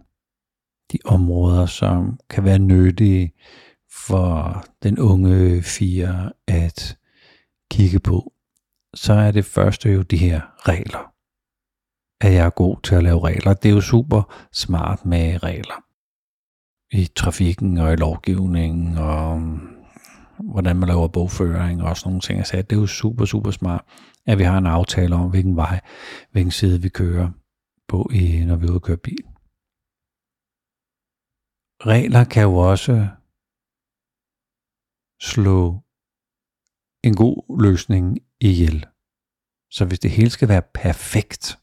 de 0.93 0.99
områder, 1.05 1.67
som 1.67 2.19
kan 2.31 2.45
være 2.45 2.59
nyttige 2.59 3.33
for 4.07 4.65
den 4.83 4.99
unge 4.99 5.63
fire 5.63 6.33
at 6.47 6.97
kigge 7.71 7.99
på, 7.99 8.33
så 8.95 9.13
er 9.13 9.31
det 9.31 9.45
første 9.45 9.91
jo 9.91 10.03
de 10.03 10.17
her 10.17 10.41
regler. 10.69 11.13
At 12.21 12.33
jeg 12.33 12.47
er 12.47 12.51
god 12.51 12.77
til 12.83 12.95
at 12.95 13.03
lave 13.03 13.25
regler. 13.25 13.55
Det 13.55 13.69
er 13.69 13.75
jo 13.75 13.81
super 13.81 14.49
smart 14.53 15.05
med 15.05 15.43
regler. 15.43 15.85
I 16.93 17.07
trafikken 17.17 17.79
og 17.79 17.93
i 17.93 17.97
lovgivningen 17.97 18.99
og 18.99 19.33
um, 19.33 19.79
hvordan 20.39 20.77
man 20.77 20.89
laver 20.89 21.09
bogføring 21.09 21.83
og 21.83 21.97
sådan 21.97 22.11
nogle 22.11 22.21
ting. 22.21 22.39
Jeg 22.39 22.71
det 22.71 22.77
er 22.77 22.81
jo 22.81 22.87
super, 22.87 23.25
super 23.25 23.51
smart, 23.51 23.85
at 24.27 24.39
vi 24.39 24.43
har 24.43 24.59
en 24.59 24.67
aftale 24.67 25.15
om, 25.15 25.31
hvilken 25.31 25.57
vej, 25.57 25.81
hvilken 26.33 26.51
side 26.51 26.83
vi 26.83 26.89
kører 26.89 27.31
på, 27.89 28.11
i, 28.13 28.45
når 28.45 28.57
vi 28.57 28.67
er 28.67 28.71
ude 28.71 28.79
og 28.79 28.83
køre 28.83 28.97
bil. 28.97 29.25
Regler 31.87 32.25
kan 32.25 32.43
jo 32.43 32.55
også 32.57 33.09
slå 35.21 35.83
en 37.03 37.17
god 37.17 37.63
løsning 37.63 38.19
ihjel. 38.41 38.87
Så 39.71 39.85
hvis 39.85 39.99
det 39.99 40.11
hele 40.11 40.31
skal 40.31 40.49
være 40.49 40.63
perfekt, 40.75 41.59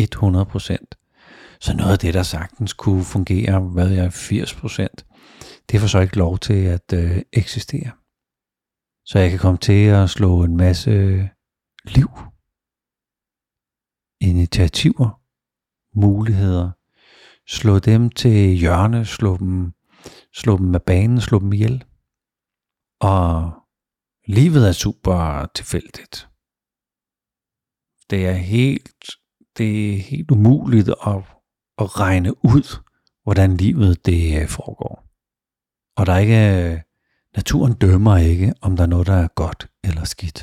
100%, 0.00 0.06
så 1.60 1.74
noget 1.76 1.92
af 1.92 1.98
det, 1.98 2.14
der 2.14 2.22
sagtens 2.22 2.72
kunne 2.72 3.04
fungere, 3.04 3.60
hvad 3.60 3.90
jeg 3.90 4.06
80%, 4.06 5.66
det 5.70 5.80
får 5.80 5.86
så 5.86 6.00
ikke 6.00 6.16
lov 6.16 6.38
til 6.38 6.64
at 6.64 6.92
øh, 6.94 7.22
eksistere. 7.32 7.92
Så 9.04 9.18
jeg 9.18 9.30
kan 9.30 9.38
komme 9.38 9.58
til 9.58 9.86
at 9.86 10.10
slå 10.10 10.42
en 10.42 10.56
masse 10.56 10.90
liv, 11.84 12.10
initiativer, 14.20 15.20
muligheder, 15.94 16.70
slå 17.50 17.78
dem 17.78 18.10
til 18.10 18.56
hjørne, 18.62 19.04
slå 19.04 19.36
dem, 19.36 19.72
slå 20.34 20.56
dem 20.58 20.74
af 20.74 20.82
banen, 20.82 21.20
slå 21.20 21.38
dem 21.38 21.52
ihjel. 21.52 21.84
Og 23.00 23.52
livet 24.26 24.68
er 24.68 24.72
super 24.72 25.46
tilfældigt. 25.54 26.28
Det 28.10 28.26
er 28.26 28.32
helt, 28.32 29.04
det 29.56 29.70
er 29.90 29.98
helt 29.98 30.30
umuligt 30.30 30.88
at, 30.88 31.22
at 31.78 32.00
regne 32.00 32.32
ud, 32.44 32.82
hvordan 33.22 33.56
livet 33.56 34.06
det 34.06 34.42
øh, 34.42 34.48
foregår. 34.48 34.94
Og 35.96 36.06
der 36.06 36.12
er 36.12 36.18
ikke, 36.18 36.72
øh, 36.72 36.80
naturen 37.36 37.74
dømmer 37.74 38.16
ikke, 38.16 38.54
om 38.62 38.76
der 38.76 38.82
er 38.82 38.92
noget, 38.94 39.06
der 39.06 39.18
er 39.24 39.28
godt 39.28 39.70
eller 39.84 40.04
skidt. 40.04 40.40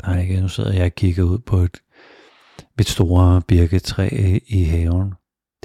Der 0.00 0.08
er 0.12 0.20
ikke, 0.20 0.40
nu 0.40 0.48
sidder 0.48 0.72
jeg 0.72 0.84
og 0.84 0.92
kigger 0.92 1.22
ud 1.22 1.38
på 1.38 1.56
et, 1.56 1.82
mit 2.78 2.88
store 2.88 3.42
birketræ 3.48 4.38
i 4.46 4.64
haven. 4.64 5.14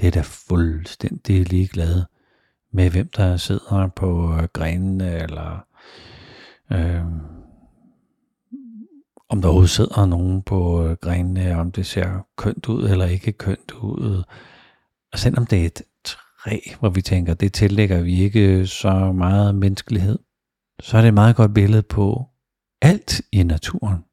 Det 0.00 0.06
er 0.06 0.10
da 0.10 0.20
fuldstændig 0.20 1.48
ligeglad 1.50 2.02
med, 2.72 2.90
hvem 2.90 3.08
der 3.16 3.36
sidder 3.36 3.88
på 3.96 4.34
øh, 4.34 4.48
grenene, 4.52 5.22
eller 5.22 5.66
øh, 6.72 7.04
om 9.28 9.40
der 9.40 9.48
overhovedet 9.48 9.70
sidder 9.70 10.06
nogen 10.06 10.42
på 10.42 10.86
øh, 10.86 10.96
grenene, 10.96 11.50
øh, 11.50 11.58
om 11.58 11.72
det 11.72 11.86
ser 11.86 12.26
kønt 12.36 12.68
ud 12.68 12.88
eller 12.88 13.06
ikke 13.06 13.32
kønt 13.32 13.72
ud. 13.72 14.22
Og 15.12 15.18
selvom 15.18 15.46
det 15.46 15.62
er 15.62 15.66
et 15.66 15.82
træ, 16.04 16.58
hvor 16.80 16.88
vi 16.88 17.02
tænker, 17.02 17.34
det 17.34 17.52
tillægger 17.52 18.02
vi 18.02 18.20
ikke 18.20 18.66
så 18.66 19.12
meget 19.12 19.54
menneskelighed, 19.54 20.18
så 20.80 20.96
er 20.96 21.00
det 21.00 21.08
et 21.08 21.14
meget 21.14 21.36
godt 21.36 21.54
billede 21.54 21.82
på 21.82 22.26
alt 22.82 23.22
i 23.32 23.42
naturen 23.42 24.04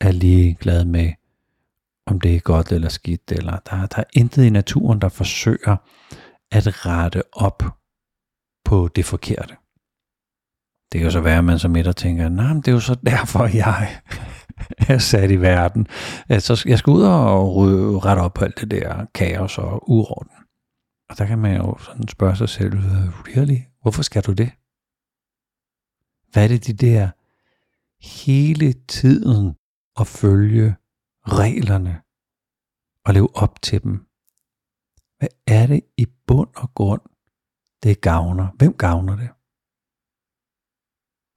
er 0.00 0.12
lige 0.12 0.54
glad 0.54 0.84
med, 0.84 1.12
om 2.06 2.20
det 2.20 2.36
er 2.36 2.40
godt 2.40 2.72
eller 2.72 2.88
skidt, 2.88 3.32
eller 3.32 3.58
der, 3.58 3.86
der 3.86 3.98
er 3.98 4.04
intet 4.12 4.44
i 4.44 4.50
naturen, 4.50 5.00
der 5.00 5.08
forsøger 5.08 5.76
at 6.50 6.86
rette 6.86 7.22
op 7.32 7.62
på 8.64 8.88
det 8.96 9.04
forkerte. 9.04 9.56
Det 10.92 11.00
kan 11.00 11.02
jo 11.02 11.10
så 11.10 11.20
være, 11.20 11.38
at 11.38 11.44
man 11.44 11.58
som 11.58 11.76
etter 11.76 11.92
tænker, 11.92 12.28
nej, 12.28 12.52
men 12.52 12.56
det 12.56 12.68
er 12.68 12.72
jo 12.72 12.80
så 12.80 12.94
derfor, 12.94 13.46
jeg 13.46 14.02
er 14.88 14.98
sat 14.98 15.30
i 15.30 15.40
verden. 15.40 15.86
Altså, 16.28 16.64
jeg 16.66 16.78
skal 16.78 16.90
ud 16.90 17.02
og 17.02 18.04
rette 18.04 18.20
op 18.20 18.34
på 18.34 18.44
alt 18.44 18.60
det 18.60 18.70
der 18.70 19.06
kaos 19.14 19.58
og 19.58 19.90
uorden. 19.90 20.30
Og 21.10 21.18
der 21.18 21.26
kan 21.26 21.38
man 21.38 21.56
jo 21.56 21.78
sådan 21.78 22.08
spørge 22.08 22.36
sig 22.36 22.48
selv, 22.48 22.72
really? 22.72 23.58
Hvorfor 23.82 24.02
skal 24.02 24.22
du 24.22 24.32
det? 24.32 24.50
Hvad 26.32 26.44
er 26.44 26.48
det 26.48 26.66
de 26.66 26.72
der 26.72 27.08
hele 28.24 28.72
tiden 28.72 29.54
at 30.00 30.06
følge 30.06 30.74
reglerne 31.28 32.02
og 33.04 33.14
leve 33.14 33.36
op 33.36 33.62
til 33.62 33.82
dem? 33.82 34.06
Hvad 35.18 35.28
er 35.46 35.66
det 35.66 35.80
i 35.96 36.06
bund 36.26 36.50
og 36.56 36.74
grund, 36.74 37.02
det 37.82 38.00
gavner? 38.00 38.48
Hvem 38.58 38.72
gavner 38.72 39.16
det? 39.16 39.30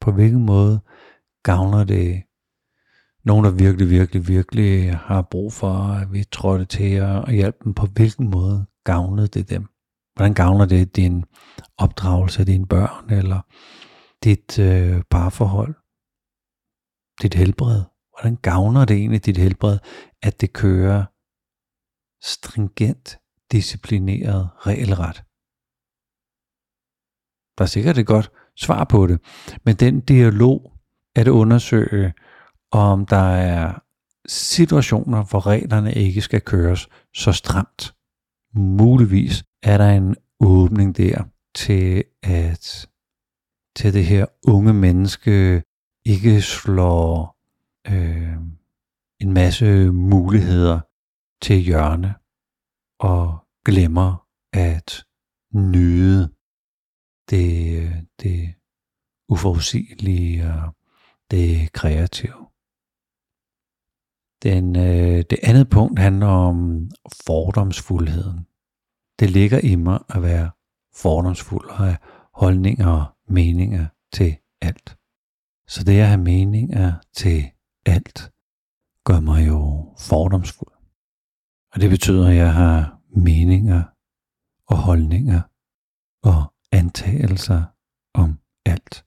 På 0.02 0.12
hvilken 0.12 0.46
måde 0.46 0.80
gavner 1.44 1.84
det 1.84 2.24
nogen, 3.24 3.46
der 3.46 3.52
virkelig, 3.52 3.90
virkelig, 3.90 4.28
virkelig 4.28 4.96
har 4.96 5.22
brug 5.22 5.54
for, 5.54 5.74
at 5.74 6.14
vi 6.14 6.24
trådte 6.24 6.66
til 6.66 7.02
og 7.02 7.32
hjælpe 7.32 7.58
dem? 7.64 7.74
På 7.74 7.86
hvilken 7.86 8.30
måde 8.30 8.66
gavnede 8.84 9.28
det 9.28 9.50
dem? 9.50 9.68
Hvordan 10.16 10.34
gavner 10.34 10.66
det 10.66 10.96
din 10.96 11.26
opdragelse 11.78 12.40
af 12.40 12.46
dine 12.46 12.68
børn, 12.68 13.10
eller 13.10 13.42
dit 14.24 14.60
øh, 14.60 15.04
parforhold, 15.10 15.76
dit 17.22 17.34
helbred? 17.34 17.84
Hvordan 18.18 18.38
gavner 18.42 18.86
det 18.86 18.98
egentlig 18.98 19.26
dit 19.26 19.38
helbred, 19.38 19.80
at 20.24 20.42
det 20.42 20.54
kører 20.54 21.06
stringent 22.24 23.20
disciplineret 23.52 24.50
regelret? 24.58 25.24
Der 27.58 27.64
er 27.64 27.68
sikkert 27.68 27.98
et 27.98 28.08
godt 28.08 28.32
svar 28.56 28.84
på 28.84 29.08
det, 29.08 29.22
men 29.66 29.76
den 29.76 30.00
dialog 30.00 30.74
at 31.16 31.28
undersøge, 31.28 32.14
om 32.72 33.06
der 33.06 33.30
er 33.56 33.80
situationer, 34.28 35.24
hvor 35.24 35.48
reglerne 35.48 35.94
ikke 35.94 36.22
skal 36.22 36.42
køres 36.42 36.90
så 37.14 37.32
stramt. 37.32 37.96
Muligvis 38.54 39.44
er 39.64 39.78
der 39.78 39.90
en 39.90 40.16
åbning 40.40 40.98
der 40.98 41.24
til 41.56 42.04
at 42.24 42.90
til 43.76 43.94
det 43.94 44.06
her 44.06 44.26
unge 44.48 44.74
menneske 44.74 45.64
ikke 46.06 46.42
slår 46.42 47.37
øh, 47.92 48.38
en 49.20 49.34
masse 49.34 49.92
muligheder 49.92 50.80
til 51.42 51.58
hjørne 51.58 52.16
og 53.00 53.48
glemmer 53.66 54.28
at 54.54 55.06
nyde 55.54 56.34
det, 57.30 58.08
det 58.22 58.54
uforudsigelige 59.30 60.54
og 60.54 60.76
det 61.32 61.74
kreative. 61.74 62.48
Den, 64.44 64.76
øh, 64.76 65.24
det 65.30 65.40
andet 65.44 65.70
punkt 65.70 66.00
handler 66.00 66.28
om 66.28 66.90
fordomsfuldheden. 67.26 68.48
Det 69.20 69.30
ligger 69.30 69.60
i 69.60 69.76
mig 69.76 70.00
at 70.10 70.22
være 70.22 70.52
fordomsfuld 70.96 71.70
og 71.70 71.78
have 71.78 71.98
holdninger 72.34 72.88
og 72.88 73.06
meninger 73.28 73.88
til 74.14 74.38
alt. 74.62 74.98
Så 75.68 75.84
det 75.84 76.00
at 76.00 76.08
have 76.08 76.22
meninger 76.22 76.94
til 77.14 77.52
alt, 77.88 78.32
gør 79.04 79.20
mig 79.20 79.48
jo 79.48 79.94
fordomsfuld. 80.00 80.74
Og 81.74 81.82
det 81.82 81.90
betyder, 81.90 82.28
at 82.28 82.36
jeg 82.36 82.54
har 82.54 83.00
meninger 83.16 83.84
og 84.68 84.78
holdninger 84.78 85.42
og 86.24 86.54
antagelser 86.72 87.64
om 88.14 88.40
alt. 88.66 89.06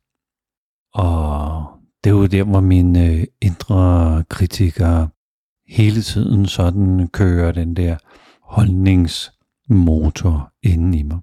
Og 0.94 1.66
det 2.04 2.10
er 2.10 2.14
jo 2.14 2.26
der, 2.26 2.44
hvor 2.44 2.60
mine 2.60 3.06
øh, 3.06 3.24
indre 3.40 4.24
kritikere 4.24 5.08
hele 5.68 6.02
tiden 6.02 6.46
sådan 6.46 7.08
kører 7.08 7.52
den 7.52 7.76
der 7.76 7.96
holdningsmotor 8.42 10.52
inden 10.62 10.94
i 10.94 11.02
mig. 11.02 11.18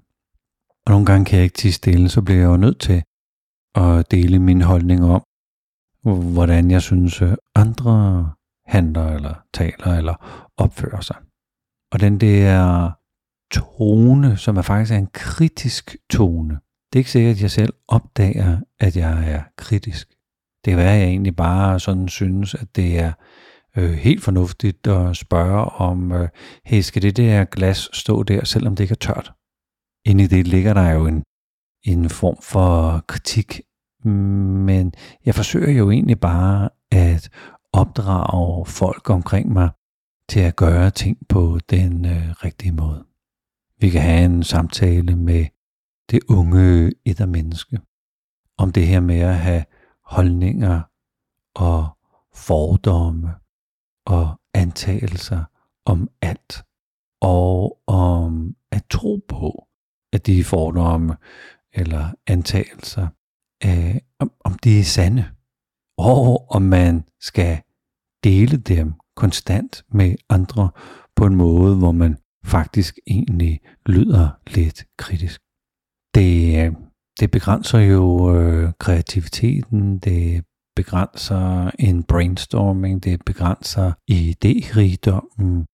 Og 0.86 0.92
nogle 0.92 1.06
gange 1.06 1.26
kan 1.26 1.38
jeg 1.38 1.44
ikke 1.44 1.58
tige 1.58 1.72
stille, 1.72 2.10
så 2.10 2.22
bliver 2.22 2.40
jeg 2.40 2.48
jo 2.48 2.58
nødt 2.58 2.80
til 2.80 3.04
at 3.76 4.12
dele 4.12 4.40
min 4.40 4.62
holdning 4.62 5.04
om, 5.04 5.24
hvordan 6.16 6.72
jeg 6.72 6.82
synes 6.82 7.22
øh, 7.22 7.34
andre 7.56 8.32
handler 8.66 9.08
eller 9.08 9.34
taler 9.54 9.98
eller 9.98 10.50
opfører 10.58 11.02
sig. 11.02 11.16
Og 11.92 12.00
den 12.00 12.18
der 12.20 12.92
tone, 13.52 14.38
som 14.38 14.58
er 14.58 14.62
faktisk 14.62 14.94
er 14.94 14.98
en 14.98 15.10
kritisk 15.14 15.96
tone. 16.10 16.60
Det 16.94 17.00
er 17.00 17.00
ikke 17.00 17.12
sikkert, 17.12 17.36
at 17.36 17.42
jeg 17.42 17.52
selv 17.52 17.74
opdager, 17.88 18.60
at 18.80 18.96
jeg 18.96 19.32
er 19.32 19.44
kritisk. 19.58 20.10
Det 20.66 20.72
kan 20.72 20.78
være, 20.78 20.94
at 20.94 21.00
jeg 21.00 21.08
egentlig 21.08 21.36
bare 21.36 21.80
sådan 21.80 22.08
synes, 22.08 22.56
at 22.56 22.76
det 22.76 23.00
er 23.00 23.12
øh, 23.78 23.92
helt 23.92 24.24
fornuftigt 24.24 24.88
at 24.88 25.18
spørge 25.18 25.66
om, 25.66 26.12
øh, 26.12 26.30
hey, 26.66 26.82
skal 26.82 27.02
det 27.02 27.18
der 27.18 27.46
glas 27.46 27.90
stå 27.94 28.24
der, 28.24 28.46
selvom 28.46 28.76
det 28.76 28.84
ikke 28.84 28.92
er 28.92 29.14
tørt? 29.14 29.34
Inde 30.06 30.24
i 30.24 30.28
det 30.28 30.48
ligger 30.48 30.74
der 30.74 30.92
jo 30.92 31.08
en, 31.08 31.24
en 31.84 32.10
form 32.10 32.38
for 32.42 33.04
kritik, 33.08 33.62
men 34.08 34.94
jeg 35.26 35.36
forsøger 35.36 35.72
jo 35.72 35.92
egentlig 35.92 36.20
bare 36.20 36.70
at 36.92 37.30
opdrage 37.74 38.66
folk 38.66 39.10
omkring 39.10 39.54
mig 39.54 39.70
til 40.30 40.40
at 40.40 40.56
gøre 40.56 40.90
ting 40.90 41.18
på 41.30 41.60
den 41.70 42.06
øh, 42.06 42.30
rigtige 42.30 42.72
måde. 42.72 43.06
Vi 43.80 43.90
kan 43.90 44.02
have 44.02 44.26
en 44.26 44.44
samtale 44.44 45.16
med 45.16 45.46
det 46.12 46.20
unge 46.30 46.92
ettermenneske 47.06 47.80
om 48.58 48.72
det 48.72 48.88
her 48.88 49.00
med 49.00 49.20
at 49.20 49.38
have 49.38 49.66
holdninger 50.04 50.82
og 51.56 51.88
fordomme 52.34 53.36
og 54.06 54.40
antagelser 54.54 55.44
om 55.86 56.10
alt, 56.22 56.64
og 57.22 57.80
om 57.88 58.56
at 58.72 58.84
tro 58.90 59.26
på, 59.28 59.68
at 60.14 60.26
de 60.26 60.44
fordomme 60.44 61.18
eller 61.74 62.14
antagelser, 62.28 63.08
øh, 63.66 63.96
om, 64.20 64.32
om 64.44 64.54
de 64.54 64.80
er 64.80 64.84
sande, 64.84 65.26
og 65.98 66.52
om 66.52 66.62
man 66.62 67.04
skal 67.22 67.62
dele 68.24 68.58
dem 68.58 68.94
konstant 69.16 69.84
med 69.92 70.16
andre 70.30 70.70
på 71.16 71.26
en 71.26 71.36
måde, 71.36 71.76
hvor 71.76 71.92
man 71.92 72.18
faktisk 72.46 73.00
egentlig 73.08 73.60
lyder 73.86 74.30
lidt 74.48 74.86
kritisk. 74.98 75.42
Det, 76.16 76.66
øh, 76.66 76.74
det 77.20 77.32
begrænser 77.32 77.80
jo 77.80 78.36
øh, 78.36 78.74
kreativiteten, 78.80 80.00
det 80.00 80.44
begrænser 80.76 81.72
en 81.80 82.04
brainstorming, 82.04 83.04
det 83.04 83.26
begrænser 83.26 83.92
idérigdommen, 84.12 85.66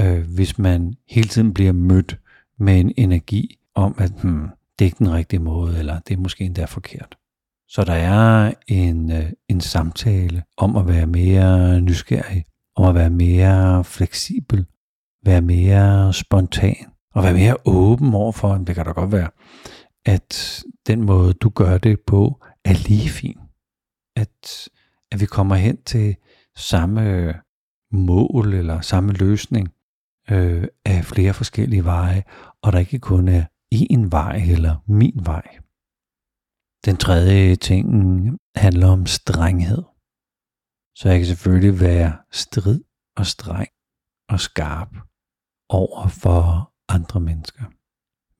øh, 0.00 0.34
hvis 0.34 0.58
man 0.58 0.94
hele 1.08 1.28
tiden 1.28 1.54
bliver 1.54 1.72
mødt 1.72 2.20
med 2.58 2.80
en 2.80 2.92
energi 2.96 3.58
om, 3.74 3.94
at 3.98 4.12
hmm, 4.22 4.48
det 4.78 4.84
er 4.84 4.86
ikke 4.86 4.98
den 4.98 5.12
rigtige 5.12 5.40
måde, 5.40 5.78
eller 5.78 5.98
det 5.98 6.14
er 6.14 6.20
måske 6.20 6.44
endda 6.44 6.64
forkert. 6.64 7.16
Så 7.68 7.84
der 7.84 7.92
er 7.92 8.52
en, 8.68 9.12
øh, 9.12 9.32
en 9.48 9.60
samtale 9.60 10.42
om 10.56 10.76
at 10.76 10.88
være 10.88 11.06
mere 11.06 11.80
nysgerrig, 11.80 12.44
om 12.76 12.84
at 12.84 12.94
være 12.94 13.10
mere 13.10 13.84
fleksibel, 13.84 14.66
være 15.24 15.40
mere 15.40 16.12
spontan, 16.12 16.86
og 17.14 17.24
være 17.24 17.32
mere 17.32 17.56
åben 17.64 18.14
overfor, 18.14 18.54
det 18.54 18.74
kan 18.74 18.84
da 18.84 18.92
godt 18.92 19.12
være, 19.12 19.30
at 20.06 20.62
den 20.86 21.02
måde, 21.02 21.32
du 21.32 21.48
gør 21.48 21.78
det 21.78 22.00
på, 22.06 22.44
er 22.64 22.88
lige 22.88 23.08
fin. 23.08 23.38
At, 24.16 24.68
at 25.12 25.20
vi 25.20 25.26
kommer 25.26 25.54
hen 25.54 25.82
til 25.82 26.16
samme 26.56 27.34
mål 27.92 28.54
eller 28.54 28.80
samme 28.80 29.12
løsning 29.12 29.68
øh, 30.30 30.64
af 30.84 31.04
flere 31.04 31.34
forskellige 31.34 31.84
veje, 31.84 32.22
og 32.62 32.72
der 32.72 32.78
ikke 32.78 32.98
kun 32.98 33.28
er 33.28 33.44
én 33.74 34.08
vej 34.10 34.36
eller 34.50 34.76
min 34.86 35.20
vej. 35.24 35.58
Den 36.88 36.96
tredje 36.96 37.56
ting 37.56 37.86
handler 38.56 38.88
om 38.88 39.06
strenghed. 39.06 39.82
Så 40.96 41.08
jeg 41.08 41.18
kan 41.18 41.26
selvfølgelig 41.26 41.80
være 41.80 42.18
strid 42.30 42.84
og 43.16 43.26
streng 43.26 43.68
og 44.28 44.40
skarp 44.40 44.96
over 45.68 46.08
for 46.08 46.72
andre 46.88 47.20
mennesker. 47.20 47.64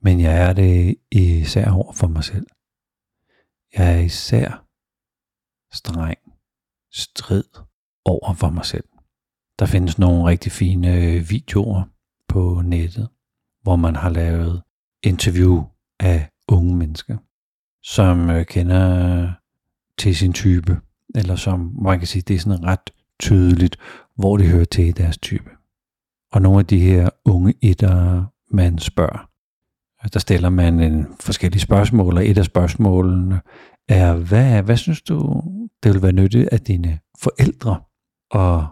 Men 0.05 0.21
jeg 0.21 0.49
er 0.49 0.53
det 0.53 0.97
især 1.13 1.71
over 1.71 1.93
for 1.93 2.07
mig 2.07 2.25
selv. 2.25 2.47
Jeg 3.77 3.95
er 3.95 4.01
især 4.01 4.67
streng, 5.73 6.19
strid 6.93 7.45
over 8.05 8.35
for 8.35 8.51
mig 8.51 8.65
selv. 8.65 8.89
Der 9.59 9.67
findes 9.67 9.99
nogle 9.99 10.31
rigtig 10.31 10.53
fine 10.53 10.89
øh, 10.97 11.31
videoer 11.31 11.83
på 12.29 12.63
nettet, 12.65 13.09
hvor 13.63 13.77
man 13.77 13.97
har 13.97 14.11
lavet 14.11 14.63
interview 15.03 15.65
af 16.01 16.31
unge 16.49 16.77
mennesker, 16.77 17.19
som 17.89 18.31
øh, 18.31 18.47
kender 18.47 19.29
til 19.99 20.17
sin 20.17 20.33
type, 20.33 20.81
eller 21.15 21.37
som 21.37 21.73
man 21.83 21.99
kan 21.99 22.09
sige, 22.09 22.23
det 22.23 22.37
er 22.37 22.41
sådan 22.41 22.65
ret 22.65 22.91
tydeligt, 23.21 23.77
hvor 24.17 24.37
de 24.37 24.47
hører 24.47 24.65
til 24.65 24.87
i 24.87 24.93
deres 24.93 25.19
type. 25.19 25.51
Og 26.33 26.43
nogle 26.43 26.59
af 26.59 26.67
de 26.67 26.79
her 26.79 27.09
unge 27.25 27.55
etter, 27.63 28.25
man 28.51 28.79
spørger, 28.79 29.29
altså, 30.03 30.15
der 30.15 30.21
stiller 30.21 30.49
man 30.49 30.81
en 30.81 31.07
forskellige 31.21 31.61
spørgsmål, 31.61 32.17
og 32.17 32.29
et 32.29 32.39
af 32.39 32.45
spørgsmålene 32.45 33.41
er, 33.89 34.15
hvad, 34.15 34.63
hvad 34.63 34.77
synes 34.77 35.03
du, 35.03 35.43
det 35.83 35.93
vil 35.93 36.03
være 36.03 36.13
nyttigt 36.13 36.49
af 36.49 36.61
dine 36.61 36.99
forældre 37.23 37.81
og 38.31 38.67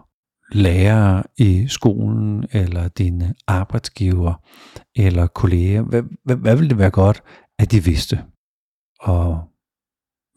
lærere 0.51 1.23
i 1.37 1.67
skolen, 1.67 2.45
eller 2.51 2.87
dine 2.87 3.33
arbejdsgiver, 3.47 4.33
eller 4.95 5.27
kolleger? 5.27 5.81
Hvad, 5.81 6.03
hvad, 6.23 6.35
hvad 6.35 6.55
vil 6.55 6.69
det 6.69 6.77
være 6.77 6.91
godt, 6.91 7.23
at 7.59 7.71
de 7.71 7.83
vidste? 7.83 8.23
Og 8.99 9.49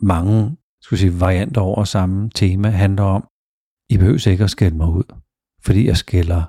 mange 0.00 0.56
skulle 0.80 1.00
sige, 1.00 1.20
varianter 1.20 1.60
over 1.60 1.84
samme 1.84 2.30
tema 2.34 2.68
handler 2.68 3.04
om, 3.04 3.28
I 3.88 3.96
behøver 3.96 4.28
ikke 4.28 4.44
at 4.44 4.50
skælde 4.50 4.76
mig 4.76 4.88
ud, 4.88 5.14
fordi 5.62 5.86
jeg 5.86 5.96
skælder 5.96 6.42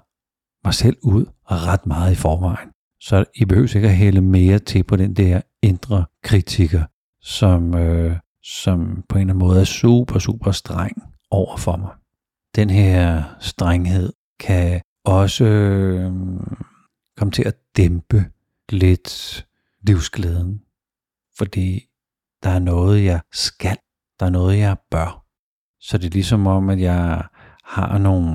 mig 0.65 0.73
selv 0.73 0.97
ud 1.03 1.25
ret 1.51 1.85
meget 1.85 2.11
i 2.11 2.15
forvejen. 2.15 2.69
Så 2.99 3.25
I 3.35 3.45
behøver 3.45 3.75
ikke 3.75 3.87
at 3.87 3.95
hælde 3.95 4.21
mere 4.21 4.59
til 4.59 4.83
på 4.83 4.95
den 4.95 5.13
der 5.13 5.41
indre 5.61 6.05
kritiker, 6.23 6.83
som, 7.21 7.75
øh, 7.75 8.17
som 8.43 9.03
på 9.09 9.17
en 9.17 9.21
eller 9.21 9.33
anden 9.33 9.47
måde 9.47 9.59
er 9.59 9.65
super, 9.65 10.19
super 10.19 10.51
streng 10.51 11.03
over 11.31 11.57
for 11.57 11.77
mig. 11.77 11.91
Den 12.55 12.69
her 12.69 13.23
strenghed 13.39 14.13
kan 14.39 14.81
også 15.05 15.45
øh, 15.45 16.11
komme 17.17 17.31
til 17.31 17.43
at 17.47 17.55
dæmpe 17.77 18.25
lidt 18.69 19.45
livsglæden, 19.81 20.61
fordi 21.37 21.90
der 22.43 22.49
er 22.49 22.59
noget, 22.59 23.03
jeg 23.03 23.21
skal, 23.31 23.77
der 24.19 24.25
er 24.25 24.29
noget, 24.29 24.57
jeg 24.57 24.77
bør. 24.91 25.25
Så 25.79 25.97
det 25.97 26.05
er 26.05 26.09
ligesom 26.09 26.47
om, 26.47 26.69
at 26.69 26.81
jeg 26.81 27.27
har 27.63 27.97
nogle, 27.97 28.31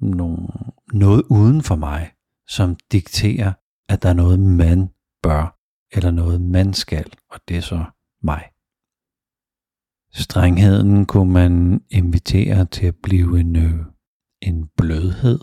nogle, 0.00 0.48
noget 0.92 1.22
uden 1.30 1.62
for 1.62 1.76
mig, 1.76 2.12
som 2.48 2.76
dikterer, 2.92 3.52
at 3.88 4.02
der 4.02 4.08
er 4.08 4.14
noget, 4.14 4.40
man 4.40 4.88
bør, 5.22 5.58
eller 5.92 6.10
noget, 6.10 6.40
man 6.40 6.74
skal, 6.74 7.12
og 7.30 7.40
det 7.48 7.56
er 7.56 7.60
så 7.60 7.84
mig. 8.22 8.50
Strengheden 10.12 11.06
kunne 11.06 11.32
man 11.32 11.84
invitere 11.90 12.64
til 12.64 12.86
at 12.86 12.96
blive 13.02 13.40
en, 13.40 13.56
øh, 13.56 13.86
en 14.42 14.68
blødhed 14.76 15.40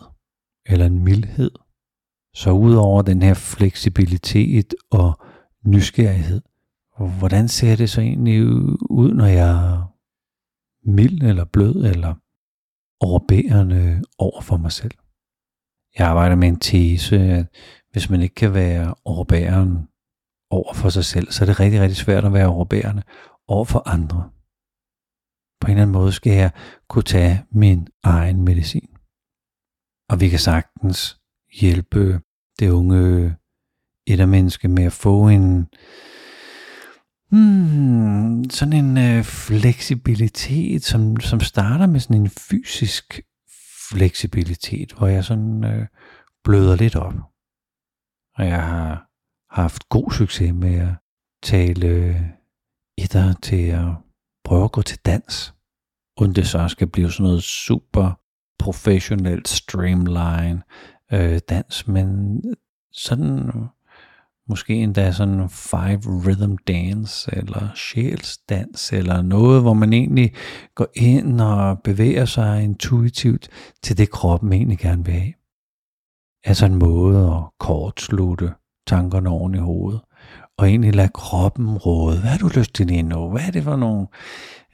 eller 0.66 0.86
en 0.86 1.04
mildhed. 1.04 1.52
Så 2.36 2.52
udover 2.52 3.02
den 3.02 3.22
her 3.22 3.34
fleksibilitet 3.34 4.76
og 4.92 5.22
nysgerrighed, 5.66 6.42
hvordan 7.08 7.48
ser 7.48 7.76
det 7.76 7.90
så 7.90 8.02
egentlig 8.02 8.46
ud, 8.90 9.14
når 9.14 9.26
jeg 9.26 9.50
er 9.50 9.96
mild 10.92 11.24
eller 11.24 11.46
blød 11.46 11.86
eller 11.86 12.16
overbærende 13.00 14.02
over 14.18 14.42
for 14.42 14.58
mig 14.58 14.72
selv? 14.72 14.92
Jeg 15.98 16.08
arbejder 16.08 16.36
med 16.36 16.48
en 16.48 16.60
tese, 16.60 17.20
at 17.20 17.46
hvis 17.92 18.10
man 18.10 18.22
ikke 18.22 18.36
kan 18.36 18.54
være 18.54 18.96
overbærende 19.06 19.88
over 20.50 20.74
for 20.74 20.90
sig 20.90 21.06
selv, 21.06 21.32
så 21.32 21.44
er 21.44 21.46
det 21.46 21.60
rigtig, 21.60 21.82
rigtig 21.82 21.98
svært 21.98 22.26
at 22.26 22.34
være 22.34 22.48
overbærende 22.48 23.04
over 23.48 23.66
for 23.66 23.88
andre. 23.88 24.30
På 25.62 25.68
en 25.68 25.72
eller 25.72 25.82
anden 25.82 25.94
måde 25.94 26.12
skal 26.12 26.34
jeg 26.34 26.52
kunne 26.90 27.04
tage 27.04 27.46
min 27.52 27.88
egen 28.04 28.42
medicin. 28.42 28.90
Og 30.10 30.20
vi 30.20 30.30
kan 30.30 30.40
sagtens 30.40 31.20
hjælpe 31.60 32.22
det 32.60 32.70
unge 32.70 33.36
ettermenneske 34.08 34.68
med 34.68 34.84
at 34.84 34.94
få 34.94 35.28
en 35.28 35.68
hmm, 37.32 38.50
sådan 38.50 38.74
en 38.74 38.98
øh, 38.98 39.24
fleksibilitet, 39.24 40.84
som, 40.84 41.20
som 41.20 41.40
starter 41.40 41.88
med 41.88 42.00
sådan 42.00 42.22
en 42.22 42.30
fysisk 42.30 43.20
fleksibilitet, 43.92 44.94
hvor 44.98 45.08
jeg 45.08 45.24
sådan 45.24 45.64
øh, 45.64 45.88
bløder 46.44 46.76
lidt 46.76 46.96
op. 46.96 47.14
Og 48.36 48.46
jeg 48.46 48.64
har 48.64 49.10
haft 49.50 49.90
god 49.90 50.12
succes 50.12 50.54
med 50.54 50.76
at 50.76 50.96
tale 51.44 51.88
øh, 51.88 52.22
etter 52.98 53.34
til 53.34 53.66
at 53.66 53.88
prøve 54.44 54.64
at 54.64 54.72
gå 54.72 54.82
til 54.82 55.00
dans, 55.06 55.54
uden 56.22 56.36
det 56.36 56.48
så 56.48 56.68
skal 56.68 56.88
blive 56.88 57.12
sådan 57.12 57.24
noget 57.24 57.44
super 57.44 58.20
professionelt 58.60 59.48
streamline 59.48 60.62
øh, 61.12 61.40
dans, 61.50 61.88
men 61.88 62.42
sådan 62.92 63.52
måske 64.50 64.74
endda 64.74 65.12
sådan 65.12 65.50
five 65.50 66.02
rhythm 66.06 66.56
dance 66.68 67.38
eller 67.38 67.68
sjælsdans 67.76 68.94
eller 68.94 69.22
noget, 69.22 69.62
hvor 69.62 69.74
man 69.74 69.94
egentlig 69.94 70.34
går 70.76 70.88
ind 70.96 71.42
og 71.42 71.80
bevæger 71.84 72.26
sig 72.26 72.64
intuitivt 72.64 73.50
til 73.84 73.98
det 73.98 74.12
kroppen 74.12 74.54
egentlig 74.54 74.78
gerne 74.78 75.06
vil 75.06 75.14
have. 75.14 75.34
Altså 76.44 76.66
en 76.66 76.76
måde 76.76 77.28
at 77.28 77.44
kortslutte 77.60 78.54
tankerne 78.88 79.30
oven 79.30 79.56
i 79.56 79.58
hovedet 79.58 80.02
og 80.58 80.70
egentlig 80.70 80.96
lade 80.96 81.10
kroppen 81.14 81.78
råde. 81.78 82.20
Hvad 82.20 82.30
har 82.30 82.38
du 82.38 82.50
lyst 82.56 82.74
til 82.74 82.88
lige 82.88 83.04
nu? 83.04 83.30
Hvad 83.30 83.42
er 83.42 83.52
det 83.52 83.64
for 83.64 83.76
nogle 83.76 84.08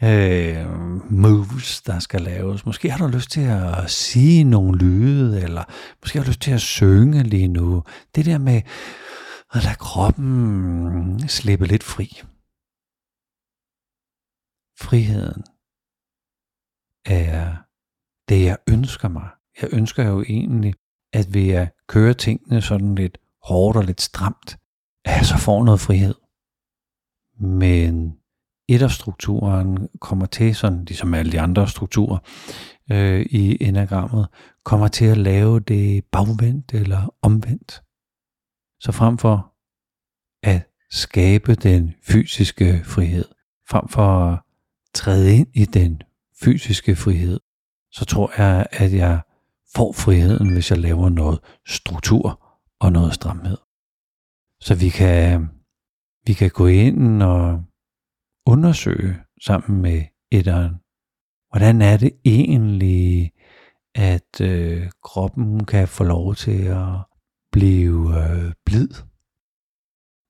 øh, 0.03 1.11
moves, 1.11 1.81
der 1.81 1.99
skal 1.99 2.21
laves? 2.21 2.65
Måske 2.65 2.91
har 2.91 3.07
du 3.07 3.07
lyst 3.07 3.31
til 3.31 3.41
at 3.41 3.91
sige 3.91 4.43
nogle 4.43 4.77
lyde, 4.77 5.41
eller 5.41 5.63
måske 6.03 6.19
har 6.19 6.23
du 6.23 6.29
lyst 6.29 6.41
til 6.41 6.51
at 6.51 6.61
synge 6.61 7.23
lige 7.23 7.47
nu. 7.47 7.83
Det 8.15 8.25
der 8.25 8.37
med 8.37 8.61
og 9.49 9.61
lad 9.63 9.75
kroppen 9.75 11.27
slippe 11.27 11.65
lidt 11.65 11.83
fri. 11.83 12.05
Friheden 14.79 15.43
er 17.05 17.55
det, 18.29 18.45
jeg 18.45 18.57
ønsker 18.69 19.07
mig. 19.07 19.29
Jeg 19.61 19.69
ønsker 19.73 20.03
jo 20.03 20.21
egentlig, 20.21 20.73
at 21.13 21.33
ved 21.33 21.49
at 21.49 21.73
køre 21.87 22.13
tingene 22.13 22.61
sådan 22.61 22.95
lidt 22.95 23.17
hårdt 23.43 23.77
og 23.77 23.83
lidt 23.83 24.01
stramt, 24.01 24.57
at 25.05 25.17
jeg 25.17 25.25
så 25.25 25.37
får 25.37 25.63
noget 25.63 25.79
frihed. 25.79 26.15
Men 27.39 28.17
et 28.69 28.81
af 28.81 28.91
strukturen 28.91 29.89
kommer 30.01 30.25
til, 30.25 30.55
sådan 30.55 30.85
ligesom 30.85 31.13
alle 31.13 31.31
de 31.31 31.41
andre 31.41 31.67
strukturer 31.67 32.17
øh, 32.91 33.25
i 33.29 33.63
enagrammet, 33.63 34.27
kommer 34.63 34.87
til 34.87 35.05
at 35.05 35.17
lave 35.17 35.59
det 35.59 36.05
bagvendt 36.05 36.73
eller 36.73 37.15
omvendt. 37.21 37.83
Så 38.79 38.91
frem 38.91 39.17
for 39.17 39.53
at 40.43 40.69
skabe 40.89 41.55
den 41.55 41.93
fysiske 42.03 42.81
frihed, 42.85 43.25
frem 43.69 43.87
for 43.87 44.07
at 44.07 44.39
træde 44.93 45.35
ind 45.35 45.47
i 45.53 45.65
den 45.65 46.01
fysiske 46.43 46.95
frihed, 46.95 47.39
så 47.91 48.05
tror 48.05 48.41
jeg, 48.41 48.67
at 48.71 48.93
jeg 48.93 49.21
får 49.75 49.91
friheden, 49.91 50.53
hvis 50.53 50.71
jeg 50.71 50.79
laver 50.79 51.09
noget 51.09 51.39
struktur 51.67 52.57
og 52.79 52.91
noget 52.91 53.13
stramhed. 53.13 53.57
Så 54.61 54.75
vi 54.75 54.89
kan, 54.89 55.49
vi 56.25 56.33
kan 56.33 56.49
gå 56.49 56.67
ind 56.67 57.23
og 57.23 57.63
undersøge 58.45 59.15
sammen 59.41 59.81
med 59.81 60.03
etteren, 60.31 60.75
hvordan 61.49 61.81
er 61.81 61.97
det 61.97 62.11
egentlig, 62.25 63.31
at 63.95 64.41
øh, 64.41 64.89
kroppen 65.03 65.65
kan 65.65 65.87
få 65.87 66.03
lov 66.03 66.35
til 66.35 66.61
at 66.63 66.95
blive 67.57 68.23
øh, 68.23 68.53
blid. 68.65 68.87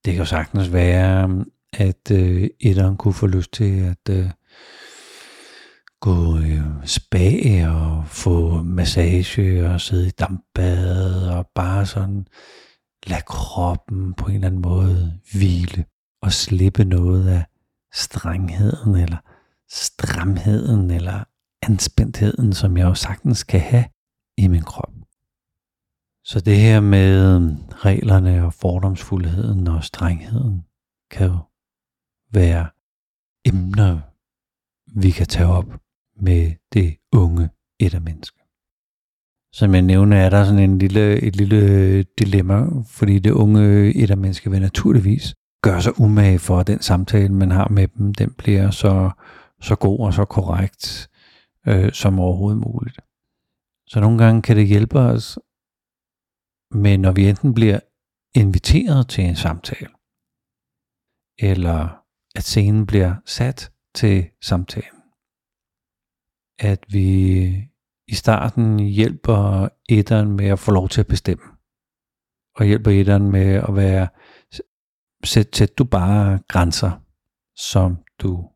Det 0.06 0.13
kan 0.13 0.18
jo 0.18 0.26
sagtens 0.26 0.74
være, 0.74 1.46
at 1.74 2.12
øh, 2.12 2.50
etteren 2.60 2.98
kunne 2.98 3.13
få 3.13 3.28
lyst 3.28 3.54
til 3.54 3.80
at 3.80 4.10
øh, 4.10 4.30
gå 6.00 6.38
øh, 6.38 6.62
spa 6.86 7.68
og 7.70 8.08
få 8.08 8.63
massage 8.63 9.70
og 9.70 9.82
sidde 9.82 10.08
i 10.08 10.12
dampbad 10.20 11.28
og 11.30 11.48
bare 11.56 11.86
sådan 11.86 12.28
lade 13.08 13.22
kroppen 13.28 14.13
på 14.13 14.28
en 14.28 14.36
eller 14.36 14.48
anden 14.48 14.62
måde 14.62 15.20
hvile 15.34 15.86
og 16.22 16.32
slippe 16.32 16.86
noget 16.86 17.30
af 17.30 17.46
strengheden 17.94 18.96
eller 18.96 19.18
stramheden 19.70 20.92
eller 20.92 21.24
anspændtheden, 21.62 22.54
som 22.54 22.78
jeg 22.78 22.86
jo 22.86 22.94
sagtens 22.94 23.44
kan 23.44 23.60
have 23.60 23.86
i 24.38 24.48
min 24.48 24.63
krop. 24.63 25.07
Så 26.28 26.40
det 26.40 26.58
her 26.58 26.80
med 26.80 27.36
øhm, 27.36 27.58
reglerne 27.72 28.46
og 28.46 28.54
fordomsfuldheden 28.54 29.68
og 29.68 29.84
strengheden 29.84 30.66
kan 31.12 31.28
jo 31.28 31.38
være 32.32 32.68
emner, 33.46 34.00
vi 35.02 35.12
kan 35.12 35.28
tage 35.28 35.48
op 35.48 35.80
med 36.20 36.52
det 36.74 36.98
unge 37.12 37.50
ettermenneske. 37.80 38.40
Som 39.54 39.74
jeg 39.74 39.82
nævner, 39.82 40.18
er 40.18 40.30
der 40.30 40.46
sådan 40.46 40.60
en 40.60 40.78
lille, 40.78 41.22
et 41.22 41.36
lille 41.36 42.04
dilemma, 42.04 42.66
fordi 42.86 43.20
det 43.20 43.32
unge 43.32 43.96
ettermenneske 43.96 44.52
vil 44.52 44.62
naturligvis 44.62 45.36
gøre 45.63 45.82
sig 45.82 46.00
umage 46.00 46.40
for, 46.40 46.60
at 46.60 46.68
den 46.68 46.82
samtale, 46.82 47.34
man 47.34 47.52
har 47.52 47.68
med 47.68 47.88
dem, 47.88 48.13
den 48.13 48.34
bliver 48.38 48.72
så, 48.72 49.12
så 49.62 49.76
god 49.76 50.00
og 50.00 50.13
så 50.13 50.26
korrekt 50.26 51.10
øh, 51.68 51.94
som 51.94 52.20
overhovedet 52.20 52.62
muligt. 52.62 53.00
Så 53.88 54.00
nogle 54.00 54.18
gange 54.18 54.42
kan 54.42 54.58
det 54.58 54.68
hjælpe 54.68 55.00
os, 55.00 55.40
men 56.71 56.99
når 56.99 57.12
vi 57.12 57.30
enten 57.30 57.53
bliver 57.53 57.80
inviteret 58.36 59.08
til 59.10 59.23
en 59.23 59.36
samtale, 59.36 59.89
eller 61.39 62.03
at 62.36 62.43
scenen 62.43 62.86
bliver 62.86 63.15
sat 63.25 63.71
til 63.95 64.30
samtalen, 64.41 65.01
at 66.60 66.86
vi 66.89 67.45
i 68.08 68.15
starten 68.15 68.80
hjælper 68.80 69.69
etteren 69.89 70.32
med 70.32 70.45
at 70.45 70.60
få 70.60 70.71
lov 70.71 70.89
til 70.89 71.01
at 71.01 71.08
bestemme. 71.08 71.43
Og 72.56 72.65
hjælper 72.65 72.91
etteren 72.91 73.32
med 73.32 73.56
at 73.56 73.75
være, 73.75 74.08
sæt, 75.23 75.56
sæt 75.56 75.77
du 75.77 75.84
bare 75.84 76.39
grænser, 76.47 76.91
som 77.56 77.97
du 78.19 78.49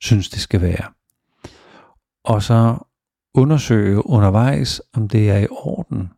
synes 0.00 0.30
det 0.30 0.40
skal 0.40 0.60
være. 0.60 0.92
Og 2.24 2.42
så 2.42 2.78
undersøge 3.34 4.06
undervejs, 4.06 4.82
om 4.92 5.08
det 5.08 5.30
er 5.30 5.38
i 5.38 5.46
orden, 5.50 6.08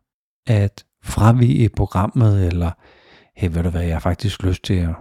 at 0.47 0.85
fravige 1.05 1.69
programmet, 1.69 2.47
eller 2.47 2.71
hey, 3.35 3.49
ved 3.51 3.63
du 3.63 3.69
hvad, 3.69 3.83
jeg 3.83 3.95
har 3.95 3.99
faktisk 3.99 4.43
lyst 4.43 4.63
til 4.63 4.73
at 4.73 4.95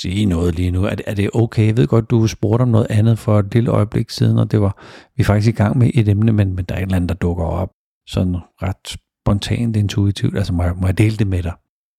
sige 0.00 0.24
noget 0.26 0.54
lige 0.54 0.70
nu. 0.70 0.84
Er 0.84 0.94
det, 0.94 1.04
er 1.06 1.14
det 1.14 1.30
okay? 1.34 1.66
Jeg 1.66 1.76
ved 1.76 1.86
godt, 1.86 2.10
du 2.10 2.26
spurgte 2.26 2.62
om 2.62 2.68
noget 2.68 2.86
andet 2.90 3.18
for 3.18 3.38
et 3.38 3.54
lille 3.54 3.70
øjeblik 3.70 4.10
siden, 4.10 4.38
og 4.38 4.50
det 4.50 4.60
var, 4.60 4.82
vi 5.16 5.20
er 5.20 5.24
faktisk 5.24 5.48
i 5.48 5.56
gang 5.62 5.78
med 5.78 5.90
et 5.94 6.08
emne, 6.08 6.32
men, 6.32 6.54
men 6.54 6.64
der 6.64 6.74
er 6.74 6.78
et 6.78 6.82
eller 6.82 6.96
andet, 6.96 7.08
der 7.08 7.14
dukker 7.14 7.44
op 7.44 7.70
sådan 8.08 8.36
ret 8.62 8.98
spontant, 9.24 9.76
intuitivt. 9.76 10.36
Altså 10.36 10.52
må 10.52 10.62
jeg, 10.62 10.74
må 10.76 10.86
jeg 10.86 10.98
dele 10.98 11.16
det 11.16 11.26
med 11.26 11.42
dig? 11.42 11.52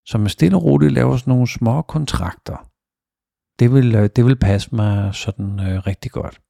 Så 0.06 0.18
med 0.18 0.30
stille 0.30 0.58
og 0.58 0.64
roligt 0.64 0.94
laver 0.94 1.18
sådan 1.18 1.32
nogle 1.32 1.48
små 1.48 1.82
kontrakter. 1.82 2.68
Det 3.60 3.74
vil, 3.74 3.96
øh, 3.96 4.10
det 4.16 4.26
vil 4.26 4.36
passe 4.36 4.76
mig 4.76 5.16
sådan 5.16 5.60
øh, 5.60 5.88
rigtig 5.88 6.12
godt. 6.12 6.42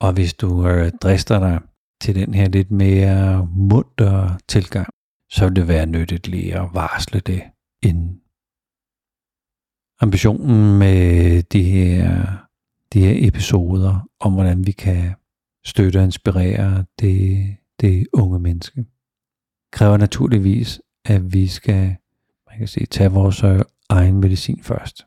Og 0.00 0.12
hvis 0.12 0.34
du 0.34 0.68
øh, 0.68 0.92
drister 1.02 1.38
dig 1.38 1.60
til 2.02 2.14
den 2.14 2.34
her 2.34 2.48
lidt 2.48 2.70
mere 2.70 3.48
munter 3.56 4.38
tilgang, 4.48 4.88
så 5.30 5.44
vil 5.44 5.56
det 5.56 5.68
være 5.68 5.86
nyttigt 5.86 6.28
lige 6.28 6.58
at 6.58 6.68
varsle 6.74 7.20
det 7.20 7.42
inden 7.82 8.20
ambitionen 10.00 10.78
med 10.78 11.42
de 11.42 11.62
her, 11.62 12.36
de 12.92 13.00
her 13.00 13.28
episoder 13.28 14.08
om, 14.20 14.32
hvordan 14.32 14.66
vi 14.66 14.72
kan 14.72 15.14
støtte 15.64 15.98
og 15.98 16.04
inspirere 16.04 16.84
det, 17.00 17.56
det 17.80 18.06
unge 18.12 18.38
menneske, 18.38 18.84
kræver 19.72 19.96
naturligvis, 19.96 20.80
at 21.04 21.32
vi 21.32 21.46
skal 21.46 21.96
man 22.50 22.58
kan 22.58 22.68
sige, 22.68 22.86
tage 22.86 23.10
vores 23.10 23.44
øh, 23.44 23.60
egen 23.88 24.20
medicin 24.20 24.62
først. 24.62 25.06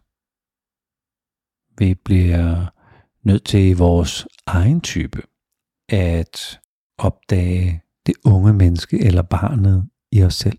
Vi 1.78 1.94
bliver 1.94 2.66
nødt 3.28 3.46
til 3.46 3.70
i 3.70 3.74
vores 3.74 4.28
egen 4.48 4.82
type 4.82 5.22
at 5.90 6.60
opdage 6.98 7.84
det 8.06 8.16
unge 8.26 8.54
menneske 8.54 9.00
eller 9.06 9.22
barnet 9.22 9.90
i 10.14 10.24
os 10.24 10.36
selv 10.36 10.58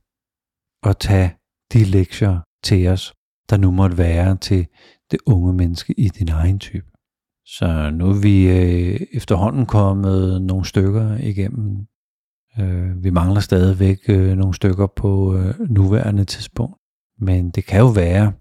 og 0.83 0.99
tage 0.99 1.37
de 1.73 1.85
lektier 1.85 2.41
til 2.63 2.89
os 2.89 3.15
der 3.51 3.57
nu 3.57 3.71
måtte 3.71 3.99
være 3.99 4.37
til 4.37 4.67
det 5.11 5.19
unge 5.27 5.53
menneske 5.53 5.95
i 6.01 6.09
din 6.09 6.29
egen 6.29 6.59
type. 6.59 6.87
Så 7.47 7.91
nu 7.91 8.09
er 8.09 8.21
vi 8.23 8.49
øh, 8.49 9.01
efterhånden 9.13 9.67
kommet 9.67 10.43
nogle 10.43 10.65
stykker 10.65 11.17
igennem. 11.17 11.87
Øh, 12.59 13.05
vi 13.05 13.11
mangler 13.11 13.41
stadigvæk 13.41 13.99
øh, 14.09 14.37
nogle 14.37 14.55
stykker 14.55 14.87
på 14.87 15.37
øh, 15.37 15.61
nuværende 15.71 16.25
tidspunkt. 16.25 16.77
Men 17.19 17.51
det 17.51 17.67
kan 17.67 17.81
jo 17.81 17.87
være, 17.87 18.33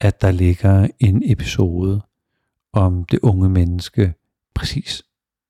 at 0.00 0.20
der 0.20 0.30
ligger 0.30 0.88
en 0.98 1.22
episode 1.24 2.00
om 2.72 3.04
det 3.04 3.18
unge 3.22 3.48
menneske 3.48 4.14
præcis 4.54 5.02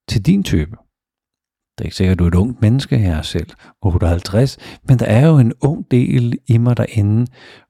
til 0.09 0.27
din 0.27 0.43
type. 0.43 0.77
Det 1.79 1.85
er 1.85 1.87
ikke 1.87 1.97
sikkert, 1.97 2.15
at 2.15 2.19
du 2.19 2.25
er 2.25 2.29
et 2.29 2.35
ungt 2.35 2.63
menneske 2.63 2.99
her 2.99 3.23
selv, 3.23 3.51
58, 3.83 4.59
men 4.89 4.99
der 4.99 5.07
er 5.07 5.27
jo 5.27 5.39
en 5.39 5.53
ung 5.61 5.91
del 5.91 6.39
i 6.47 6.59
mig 6.59 6.77
derinde, 6.77 7.27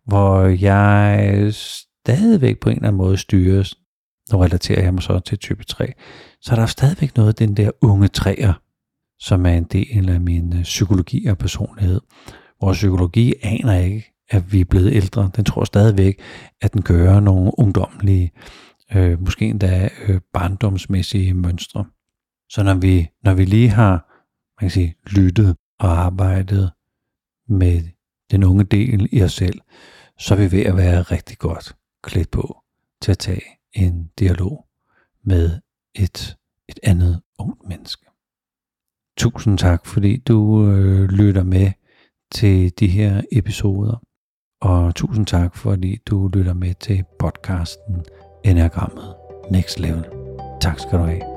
hvor 0.06 0.42
jeg 0.42 1.48
stadigvæk 1.54 2.60
på 2.60 2.70
en 2.70 2.76
eller 2.76 2.88
anden 2.88 2.98
måde 2.98 3.16
styres. 3.16 3.74
Nu 4.32 4.38
relaterer 4.38 4.82
jeg 4.82 4.94
mig 4.94 5.02
så 5.02 5.18
til 5.18 5.38
type 5.38 5.64
3. 5.64 5.92
Så 6.40 6.52
er 6.52 6.56
der 6.56 6.66
stadigvæk 6.66 7.16
noget 7.16 7.28
af 7.28 7.34
den 7.34 7.56
der 7.56 7.70
unge 7.80 8.08
træer, 8.08 8.52
som 9.20 9.46
er 9.46 9.50
en 9.50 9.64
del 9.64 10.08
af 10.08 10.20
min 10.20 10.56
øh, 10.56 10.62
psykologi 10.62 11.26
og 11.26 11.38
personlighed. 11.38 12.00
Vores 12.60 12.78
psykologi 12.78 13.34
aner 13.42 13.74
ikke, 13.74 14.12
at 14.30 14.52
vi 14.52 14.60
er 14.60 14.64
blevet 14.64 14.92
ældre. 14.92 15.30
Den 15.36 15.44
tror 15.44 15.64
stadigvæk, 15.64 16.20
at 16.60 16.72
den 16.72 16.82
gør 16.82 17.20
nogle 17.20 17.52
ungdomlige, 17.58 18.32
øh, 18.94 19.20
måske 19.20 19.46
endda 19.46 19.88
øh, 20.08 20.20
barndomsmæssige 20.32 21.34
mønstre. 21.34 21.84
Så 22.48 22.62
når 22.62 22.74
vi, 22.74 23.09
når 23.22 23.35
vi 23.35 23.44
lige 23.44 23.68
har 23.68 24.06
man 24.61 24.64
kan 24.64 24.70
sige, 24.70 24.94
lyttet 25.06 25.56
og 25.78 25.88
arbejdet 25.88 26.72
med 27.48 27.82
den 28.30 28.44
unge 28.44 28.64
del 28.64 29.09
i 29.12 29.22
os 29.22 29.32
selv, 29.32 29.61
så 30.18 30.35
er 30.35 30.38
vi 30.38 30.52
ved 30.52 30.62
at 30.66 30.76
være 30.76 31.02
rigtig 31.02 31.38
godt 31.38 31.76
klædt 32.02 32.30
på 32.30 32.62
til 33.02 33.11
at 33.11 33.18
tage 33.18 33.42
en 33.72 34.11
dialog 34.18 34.66
med 35.24 35.61
et, 35.94 36.37
et 36.68 36.80
andet 36.82 37.22
ungt 37.38 37.68
menneske. 37.68 38.06
Tusind 39.16 39.59
tak, 39.59 39.87
fordi 39.87 40.16
du 40.16 40.70
øh, 40.70 41.09
lytter 41.09 41.42
med 41.42 41.72
til 42.32 42.72
de 42.78 42.87
her 42.87 43.22
episoder. 43.32 44.02
Og 44.61 44.94
tusind 44.94 45.26
tak, 45.26 45.56
fordi 45.56 45.96
du 46.06 46.28
lytter 46.28 46.54
med 46.54 46.74
til 46.74 47.04
podcasten 47.18 48.04
Enagrammet 48.44 49.14
Next 49.50 49.80
Level. 49.80 50.04
Tak 50.61 50.78
skal 50.78 50.98
du 50.98 51.04
have. 51.04 51.36